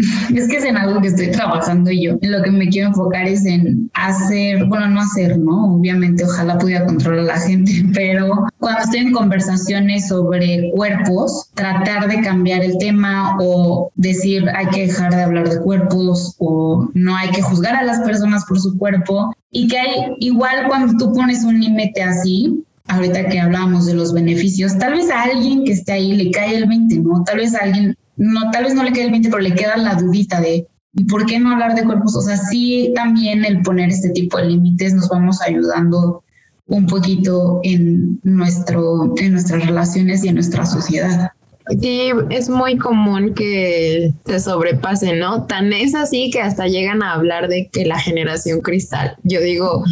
Es 0.36 0.48
que 0.48 0.58
es 0.58 0.66
en 0.66 0.78
algo 0.78 1.02
que 1.02 1.08
estoy 1.08 1.32
trabajando 1.32 1.92
yo. 1.92 2.18
Lo 2.22 2.44
que 2.44 2.52
me 2.52 2.68
quiero 2.70 2.90
enfocar 2.90 3.28
es 3.28 3.46
en 3.46 3.90
hacer, 3.94 4.66
bueno, 4.66 4.88
no 4.90 5.02
hacer, 5.02 5.38
¿no? 5.38 5.76
Obviamente, 5.76 6.24
ojalá 6.24 6.58
pudiera 6.58 6.86
controlar 6.86 7.20
a 7.20 7.36
la 7.36 7.40
gente, 7.40 7.72
pero 7.94 8.46
cuando 8.60 8.82
estoy 8.82 9.02
en 9.02 9.12
conversaciones 9.12 10.08
sobre 10.08 10.72
cuerpos, 10.76 11.50
tratar 11.54 12.08
de 12.08 12.22
cambiar 12.22 12.64
el 12.64 12.78
tema 12.78 13.38
o 13.40 13.92
decir 13.96 14.48
hay 14.56 14.68
que 14.68 14.88
dejar 14.88 15.14
de 15.14 15.24
hablar 15.24 15.50
de 15.50 15.60
cuerpos 15.62 16.36
o 16.40 16.90
no 16.94 17.16
hay 17.16 17.30
que 17.32 17.42
juzgar 17.42 17.76
a 17.76 17.84
las 17.84 18.00
personas 18.02 18.46
por 18.46 18.60
su 18.60 18.78
cuerpo. 18.78 19.34
Y 19.52 19.68
que 19.68 19.78
hay, 19.78 20.16
igual 20.20 20.68
cuando 20.68 20.94
tú 20.98 21.14
pones 21.14 21.44
un 21.44 21.60
límite 21.60 22.02
así, 22.02 22.64
ahorita 22.88 23.28
que 23.30 23.40
hablábamos 23.40 23.86
de 23.86 23.94
los 23.94 24.14
beneficios, 24.14 24.78
tal 24.78 24.94
vez 24.94 25.10
a 25.10 25.24
alguien 25.24 25.66
que 25.66 25.74
esté 25.74 25.94
ahí 25.94 26.14
le 26.14 26.32
cae 26.32 26.58
el 26.58 26.68
20, 26.68 27.00
¿no? 27.00 27.24
Tal 27.24 27.38
vez 27.38 27.54
alguien 27.56 27.96
no, 28.18 28.52
tal 28.52 28.66
vez 28.66 28.74
no 28.74 28.84
le 28.84 28.92
quede 28.92 29.06
el 29.06 29.12
20, 29.12 29.30
pero 29.30 29.42
le 29.42 29.56
queda 29.56 29.78
la 29.78 29.96
dudita 29.96 30.42
de, 30.42 30.68
¿y 30.94 31.04
por 31.06 31.26
qué 31.26 31.40
no 31.40 31.52
hablar 31.52 31.76
de 31.76 31.84
cuerpos? 31.84 32.16
O 32.16 32.22
sea, 32.22 32.38
sí 32.38 32.92
también 32.96 33.46
el 33.46 33.62
poner 33.62 33.90
este 33.90 34.10
tipo 34.10 34.38
de 34.38 34.48
límites 34.48 34.94
nos 34.94 35.10
vamos 35.10 35.42
ayudando 35.42 36.24
un 36.68 36.88
poquito 36.88 37.60
en, 37.64 38.20
nuestro, 38.24 39.14
en 39.18 39.34
nuestras 39.34 39.66
relaciones 39.66 40.24
y 40.24 40.30
en 40.30 40.36
nuestra 40.36 40.66
sociedad. 40.66 41.32
Sí, 41.80 42.12
es 42.30 42.50
muy 42.50 42.78
común 42.78 43.34
que 43.34 44.14
se 44.26 44.40
sobrepase, 44.40 45.16
¿no? 45.16 45.46
Tan 45.46 45.72
es 45.74 45.96
así 45.96 46.30
que 46.32 46.42
hasta 46.42 46.68
llegan 46.68 47.04
a 47.04 47.14
hablar 47.14 47.48
de 47.48 47.70
que 47.72 47.86
la 47.86 48.00
generación 48.00 48.62
cristal. 48.62 49.16
Yo 49.24 49.40
digo, 49.42 49.84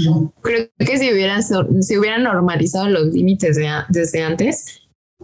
creo 0.42 0.68
que 0.80 0.98
si 0.98 1.14
hubieran, 1.14 1.42
si 1.44 1.98
hubieran 1.98 2.24
normalizado 2.24 2.90
los 2.90 3.14
límites 3.14 3.58
desde 3.90 4.24
antes, 4.24 4.79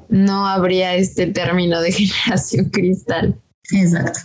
no 0.10 0.48
habría 0.48 0.96
este 0.96 1.28
término 1.28 1.82
de 1.82 1.92
generación 1.92 2.70
cristal. 2.70 3.36
Exacto. 3.72 4.20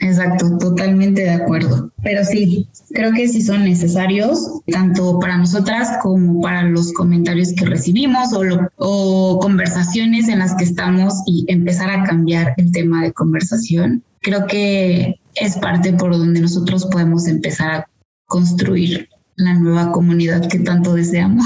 Exacto, 0.00 0.56
totalmente 0.58 1.22
de 1.22 1.30
acuerdo. 1.30 1.92
Pero 2.02 2.24
sí, 2.24 2.66
creo 2.94 3.12
que 3.12 3.28
sí 3.28 3.42
son 3.42 3.64
necesarios, 3.64 4.60
tanto 4.72 5.18
para 5.20 5.36
nosotras 5.36 5.90
como 6.02 6.40
para 6.40 6.62
los 6.62 6.90
comentarios 6.94 7.52
que 7.52 7.66
recibimos 7.66 8.32
o, 8.32 8.40
o 8.78 9.38
conversaciones 9.40 10.28
en 10.28 10.38
las 10.38 10.54
que 10.54 10.64
estamos 10.64 11.12
y 11.26 11.44
empezar 11.48 11.90
a 11.90 12.04
cambiar 12.04 12.54
el 12.56 12.72
tema 12.72 13.02
de 13.02 13.12
conversación. 13.12 14.02
Creo 14.22 14.46
que 14.46 15.20
es 15.34 15.56
parte 15.58 15.92
por 15.92 16.16
donde 16.16 16.40
nosotros 16.40 16.86
podemos 16.86 17.26
empezar 17.26 17.70
a 17.70 17.86
construir 18.26 19.06
la 19.36 19.54
nueva 19.54 19.92
comunidad 19.92 20.48
que 20.48 20.60
tanto 20.60 20.94
deseamos. 20.94 21.44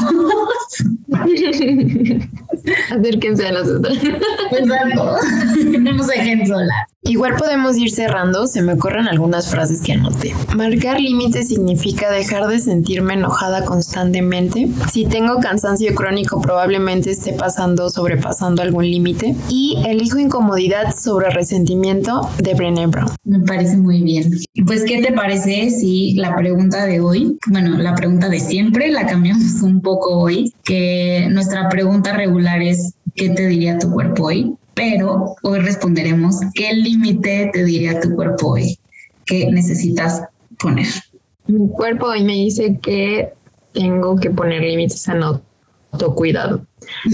Acérquense 2.91 3.47
a 3.47 3.53
nosotros. 3.53 3.99
Exacto. 4.51 5.17
No 5.85 5.93
nos 5.93 6.07
dejen 6.07 6.47
solas. 6.47 6.94
Igual 7.07 7.35
podemos 7.37 7.77
ir 7.77 7.91
cerrando, 7.91 8.47
se 8.47 8.63
me 8.63 8.73
ocurren 8.73 9.07
algunas 9.07 9.51
frases 9.51 9.83
que 9.83 9.93
anoté. 9.93 10.35
Marcar 10.57 10.99
límites 10.99 11.49
significa 11.49 12.11
dejar 12.11 12.47
de 12.47 12.59
sentirme 12.59 13.13
enojada 13.13 13.63
constantemente. 13.67 14.69
Si 14.91 15.05
tengo 15.05 15.39
cansancio 15.39 15.95
crónico, 15.95 16.41
probablemente 16.41 17.11
esté 17.11 17.35
pasando, 17.35 17.91
sobrepasando 17.91 18.63
algún 18.63 18.91
límite. 18.91 19.35
Y 19.51 19.77
elijo 19.87 20.19
incomodidad 20.19 20.95
sobre 20.97 21.29
resentimiento 21.29 22.31
de 22.39 22.55
Brené 22.55 22.87
Brown. 22.87 23.11
Me 23.25 23.41
parece 23.41 23.77
muy 23.77 24.03
bien. 24.03 24.31
Pues, 24.67 24.85
¿qué 24.85 25.03
te 25.03 25.13
parece 25.13 25.69
si 25.71 26.15
la 26.15 26.35
pregunta 26.35 26.87
de 26.87 27.01
hoy, 27.01 27.39
bueno, 27.49 27.77
la 27.77 27.95
pregunta 27.95 28.31
de 28.31 28.41
siempre, 28.41 28.91
la 28.91 29.07
cambiamos 29.07 29.45
un 29.63 29.83
poco 29.83 30.21
hoy? 30.21 30.55
Que 30.65 31.29
nuestra 31.31 31.69
pregunta 31.69 32.15
regular 32.15 32.63
es, 32.63 32.95
¿qué 33.15 33.29
te 33.29 33.47
diría 33.47 33.79
tu 33.79 33.91
cuerpo 33.91 34.25
hoy? 34.29 34.57
Pero 34.75 35.37
hoy 35.43 35.59
responderemos 35.61 36.37
qué 36.55 36.73
límite 36.73 37.51
te 37.53 37.65
diría 37.65 38.01
tu 38.01 38.15
cuerpo 38.15 38.53
hoy 38.53 38.79
que 39.27 39.51
necesitas 39.51 40.23
poner. 40.59 40.87
Mi 41.47 41.69
cuerpo 41.69 42.07
hoy 42.07 42.25
me 42.25 42.33
dice 42.33 42.79
que 42.83 43.33
tengo 43.73 44.17
que 44.17 44.31
poner 44.31 44.63
límites 44.63 45.09
a 45.09 45.43
autocuidado, 45.93 46.67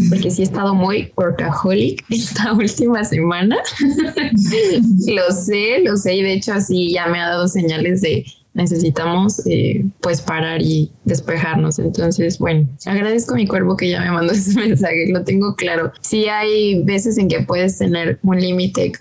porque 0.08 0.30
sí 0.30 0.42
he 0.42 0.44
estado 0.44 0.74
muy 0.74 1.12
workaholic 1.16 2.04
esta 2.10 2.52
última 2.52 3.04
semana. 3.04 3.56
lo 5.06 5.34
sé, 5.34 5.80
lo 5.84 5.96
sé, 5.96 6.14
y 6.14 6.22
de 6.22 6.32
hecho 6.34 6.54
así 6.54 6.92
ya 6.92 7.06
me 7.06 7.20
ha 7.20 7.28
dado 7.28 7.48
señales 7.48 8.00
de 8.00 8.24
necesitamos 8.54 9.46
eh, 9.46 9.84
pues 10.00 10.20
parar 10.20 10.62
y 10.62 10.90
despejarnos. 11.04 11.78
Entonces, 11.78 12.38
bueno, 12.38 12.68
agradezco 12.86 13.34
a 13.34 13.36
mi 13.36 13.46
cuerpo 13.46 13.76
que 13.76 13.90
ya 13.90 14.00
me 14.00 14.10
mandó 14.10 14.32
ese 14.34 14.58
mensaje, 14.58 15.10
lo 15.12 15.24
tengo 15.24 15.54
claro. 15.56 15.92
Sí 16.00 16.26
hay 16.26 16.82
veces 16.84 17.18
en 17.18 17.28
que 17.28 17.40
puedes 17.40 17.78
tener 17.78 18.18
un 18.22 18.40
límite 18.40 18.92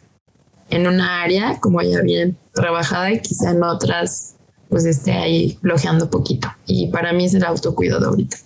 en 0.70 0.88
una 0.88 1.24
área 1.24 1.60
como 1.60 1.82
ya 1.82 2.02
bien 2.02 2.38
trabajada 2.54 3.12
y 3.12 3.22
quizá 3.22 3.52
en 3.52 3.64
otras 3.64 4.36
pues 4.70 4.86
esté 4.86 5.12
ahí 5.12 5.58
flojeando 5.62 6.10
poquito. 6.10 6.48
Y 6.68 6.88
para 6.88 7.12
mí 7.12 7.26
es 7.26 7.34
el 7.34 7.44
autocuidado 7.44 8.10
ahorita. 8.10 8.38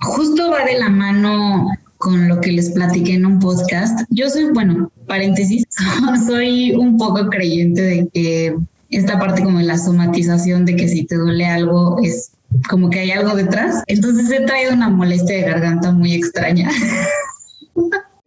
Justo 0.00 0.50
va 0.50 0.64
de 0.64 0.78
la 0.78 0.88
mano 0.88 1.68
con 1.96 2.28
lo 2.28 2.40
que 2.40 2.52
les 2.52 2.70
platiqué 2.70 3.14
en 3.14 3.26
un 3.26 3.38
podcast. 3.38 4.00
Yo 4.10 4.28
soy, 4.28 4.50
bueno, 4.52 4.90
paréntesis, 5.06 5.64
soy 6.26 6.72
un 6.72 6.96
poco 6.98 7.28
creyente 7.28 7.82
de 7.82 8.08
que 8.12 8.56
esta 8.92 9.18
parte 9.18 9.42
como 9.42 9.58
de 9.58 9.64
la 9.64 9.78
somatización 9.78 10.64
de 10.64 10.76
que 10.76 10.88
si 10.88 11.04
te 11.04 11.16
duele 11.16 11.46
algo 11.46 11.98
es 12.02 12.32
como 12.68 12.90
que 12.90 13.00
hay 13.00 13.10
algo 13.10 13.34
detrás. 13.34 13.82
Entonces 13.86 14.30
he 14.30 14.44
traído 14.44 14.74
una 14.74 14.88
molestia 14.88 15.36
de 15.36 15.42
garganta 15.42 15.92
muy 15.92 16.14
extraña. 16.14 16.70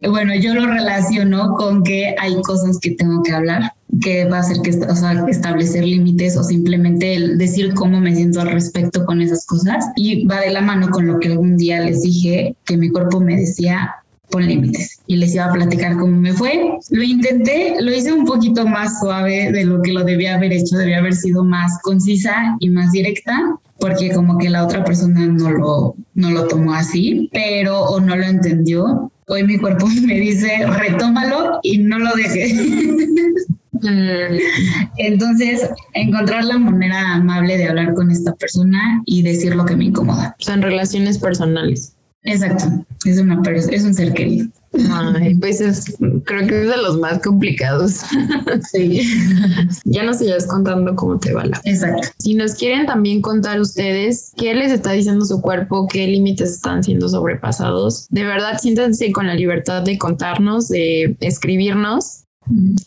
bueno, 0.08 0.34
yo 0.34 0.54
lo 0.54 0.66
relaciono 0.66 1.54
con 1.54 1.82
que 1.82 2.14
hay 2.18 2.40
cosas 2.42 2.78
que 2.80 2.92
tengo 2.92 3.22
que 3.22 3.32
hablar, 3.32 3.72
que 4.02 4.24
va 4.26 4.40
a 4.40 4.42
ser 4.42 4.58
que, 4.62 4.70
o 4.70 4.96
sea, 4.96 5.24
establecer 5.28 5.84
límites 5.84 6.36
o 6.36 6.42
simplemente 6.42 7.36
decir 7.36 7.72
cómo 7.74 8.00
me 8.00 8.14
siento 8.14 8.40
al 8.40 8.50
respecto 8.50 9.04
con 9.06 9.20
esas 9.20 9.46
cosas. 9.46 9.86
Y 9.96 10.26
va 10.26 10.40
de 10.40 10.50
la 10.50 10.60
mano 10.60 10.90
con 10.90 11.06
lo 11.06 11.18
que 11.18 11.28
algún 11.28 11.56
día 11.56 11.80
les 11.80 12.02
dije, 12.02 12.56
que 12.64 12.76
mi 12.76 12.90
cuerpo 12.90 13.20
me 13.20 13.36
decía, 13.36 13.94
pon 14.30 14.46
límites. 14.46 15.00
Y 15.06 15.16
les 15.16 15.34
iba 15.34 15.46
a 15.46 15.52
platicar 15.52 15.96
cómo 15.96 16.16
me 16.16 16.32
fue. 16.32 16.78
Lo 16.90 17.02
intenté, 17.02 17.76
lo 17.80 17.94
hice 17.94 18.12
un 18.12 18.24
poquito 18.24 18.66
más 18.66 19.00
suave 19.00 19.52
de 19.52 19.64
lo 19.64 19.82
que 19.82 19.92
lo 19.92 20.04
debía 20.04 20.34
haber 20.34 20.52
hecho, 20.52 20.76
debía 20.76 20.98
haber 20.98 21.14
sido 21.14 21.44
más 21.44 21.78
concisa 21.82 22.56
y 22.60 22.70
más 22.70 22.92
directa, 22.92 23.56
porque 23.78 24.10
como 24.10 24.38
que 24.38 24.50
la 24.50 24.64
otra 24.64 24.84
persona 24.84 25.26
no 25.26 25.50
lo, 25.50 25.94
no 26.14 26.30
lo 26.30 26.46
tomó 26.48 26.74
así, 26.74 27.28
pero 27.32 27.82
o 27.82 28.00
no 28.00 28.16
lo 28.16 28.24
entendió. 28.24 29.10
Hoy 29.28 29.44
mi 29.44 29.58
cuerpo 29.58 29.86
me 30.06 30.14
dice, 30.14 30.66
retómalo 30.66 31.60
y 31.62 31.78
no 31.78 31.98
lo 31.98 32.14
dejes. 32.14 32.54
Entonces, 34.96 35.68
encontrar 35.94 36.44
la 36.44 36.58
manera 36.58 37.14
amable 37.14 37.58
de 37.58 37.68
hablar 37.68 37.94
con 37.94 38.10
esta 38.10 38.34
persona 38.34 39.02
y 39.04 39.22
decir 39.22 39.54
lo 39.54 39.64
que 39.64 39.76
me 39.76 39.86
incomoda. 39.86 40.34
Son 40.38 40.62
relaciones 40.62 41.18
personales. 41.18 41.95
Exacto, 42.26 42.84
es, 43.04 43.18
una, 43.18 43.40
es 43.48 43.84
un 43.84 43.94
ser 43.94 44.12
querido. 44.12 44.48
Ay, 44.90 45.34
pues 45.36 45.60
es, 45.60 45.96
creo 46.24 46.46
que 46.46 46.62
es 46.62 46.68
de 46.68 46.76
los 46.76 46.98
más 46.98 47.20
complicados. 47.20 48.02
Sí. 48.72 49.02
ya 49.84 50.02
nos 50.02 50.18
sigas 50.18 50.46
contando 50.46 50.94
cómo 50.96 51.18
te 51.18 51.32
va 51.32 51.44
la. 51.44 51.60
Exacto. 51.64 52.08
Si 52.18 52.34
nos 52.34 52.54
quieren 52.54 52.86
también 52.86 53.20
contar 53.20 53.60
ustedes 53.60 54.32
qué 54.36 54.54
les 54.54 54.72
está 54.72 54.92
diciendo 54.92 55.24
su 55.24 55.40
cuerpo, 55.40 55.86
qué 55.88 56.06
límites 56.06 56.52
están 56.52 56.82
siendo 56.82 57.08
sobrepasados, 57.08 58.06
de 58.10 58.24
verdad 58.24 58.58
siéntanse 58.60 59.12
con 59.12 59.26
la 59.26 59.34
libertad 59.34 59.82
de 59.82 59.98
contarnos, 59.98 60.68
de 60.68 61.16
escribirnos 61.20 62.25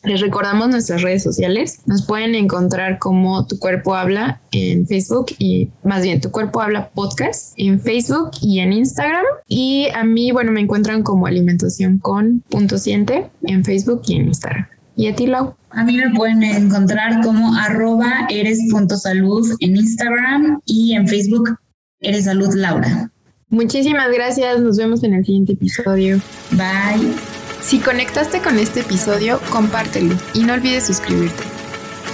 les 0.04 0.22
recordamos 0.22 0.70
nuestras 0.70 1.02
redes 1.02 1.24
sociales. 1.24 1.80
Nos 1.86 2.06
pueden 2.06 2.36
encontrar 2.36 3.00
como 3.00 3.46
Tu 3.46 3.60
Cuerpo 3.60 3.96
Habla 3.96 4.42
en 4.52 4.88
Facebook 4.88 5.28
y 5.38 5.70
más 5.84 6.04
bien 6.04 6.22
Tu 6.22 6.32
Cuerpo 6.32 6.62
Habla 6.62 6.90
Podcast 6.90 7.54
en 7.58 7.80
Facebook 7.80 8.32
y 8.42 8.60
en 8.60 8.74
Instagram. 8.74 9.26
Y 9.48 9.88
a 9.94 10.04
mí, 10.04 10.32
bueno, 10.32 10.52
me 10.52 10.62
encuentran 10.62 11.04
como 11.04 11.28
Alimentación 11.28 12.00
con 12.00 12.42
Punto 12.50 12.78
Siente 12.78 13.30
en 13.44 13.64
Facebook 13.64 14.02
y 14.08 14.16
en 14.16 14.28
Instagram. 14.28 14.68
¿Y 14.96 15.08
a 15.08 15.16
ti, 15.16 15.28
Lau? 15.28 15.56
A 15.72 15.84
mí 15.84 15.96
me 15.96 16.10
pueden 16.14 16.44
encontrar 16.44 17.22
como 17.24 17.56
arroba 17.56 18.28
eres.salud 18.30 19.56
en 19.60 19.78
Instagram 19.78 20.62
y 20.66 20.94
en 20.94 21.08
Facebook 21.08 21.58
eres 22.02 22.26
salud 22.26 22.54
Laura. 22.54 23.12
Muchísimas 23.50 24.12
gracias. 24.12 24.60
Nos 24.60 24.78
vemos 24.78 25.04
en 25.04 25.14
el 25.14 25.26
siguiente 25.26 25.54
episodio. 25.54 26.20
Bye. 26.52 27.39
Si 27.62 27.80
conectaste 27.80 28.42
con 28.42 28.58
este 28.58 28.82
episodio, 28.82 29.40
compártelo 29.50 30.16
y 30.34 30.44
no 30.44 30.54
olvides 30.54 30.88
suscribirte. 30.88 31.44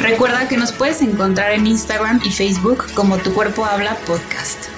Recuerda 0.02 0.48
que 0.48 0.58
nos 0.58 0.72
puedes 0.72 1.02
encontrar 1.02 1.52
en 1.52 1.68
Instagram 1.68 2.20
y 2.26 2.32
Facebook 2.32 2.86
como 2.94 3.18
Tu 3.18 3.34
Cuerpo 3.34 3.66
Habla 3.66 3.96
Podcast. 4.06 4.75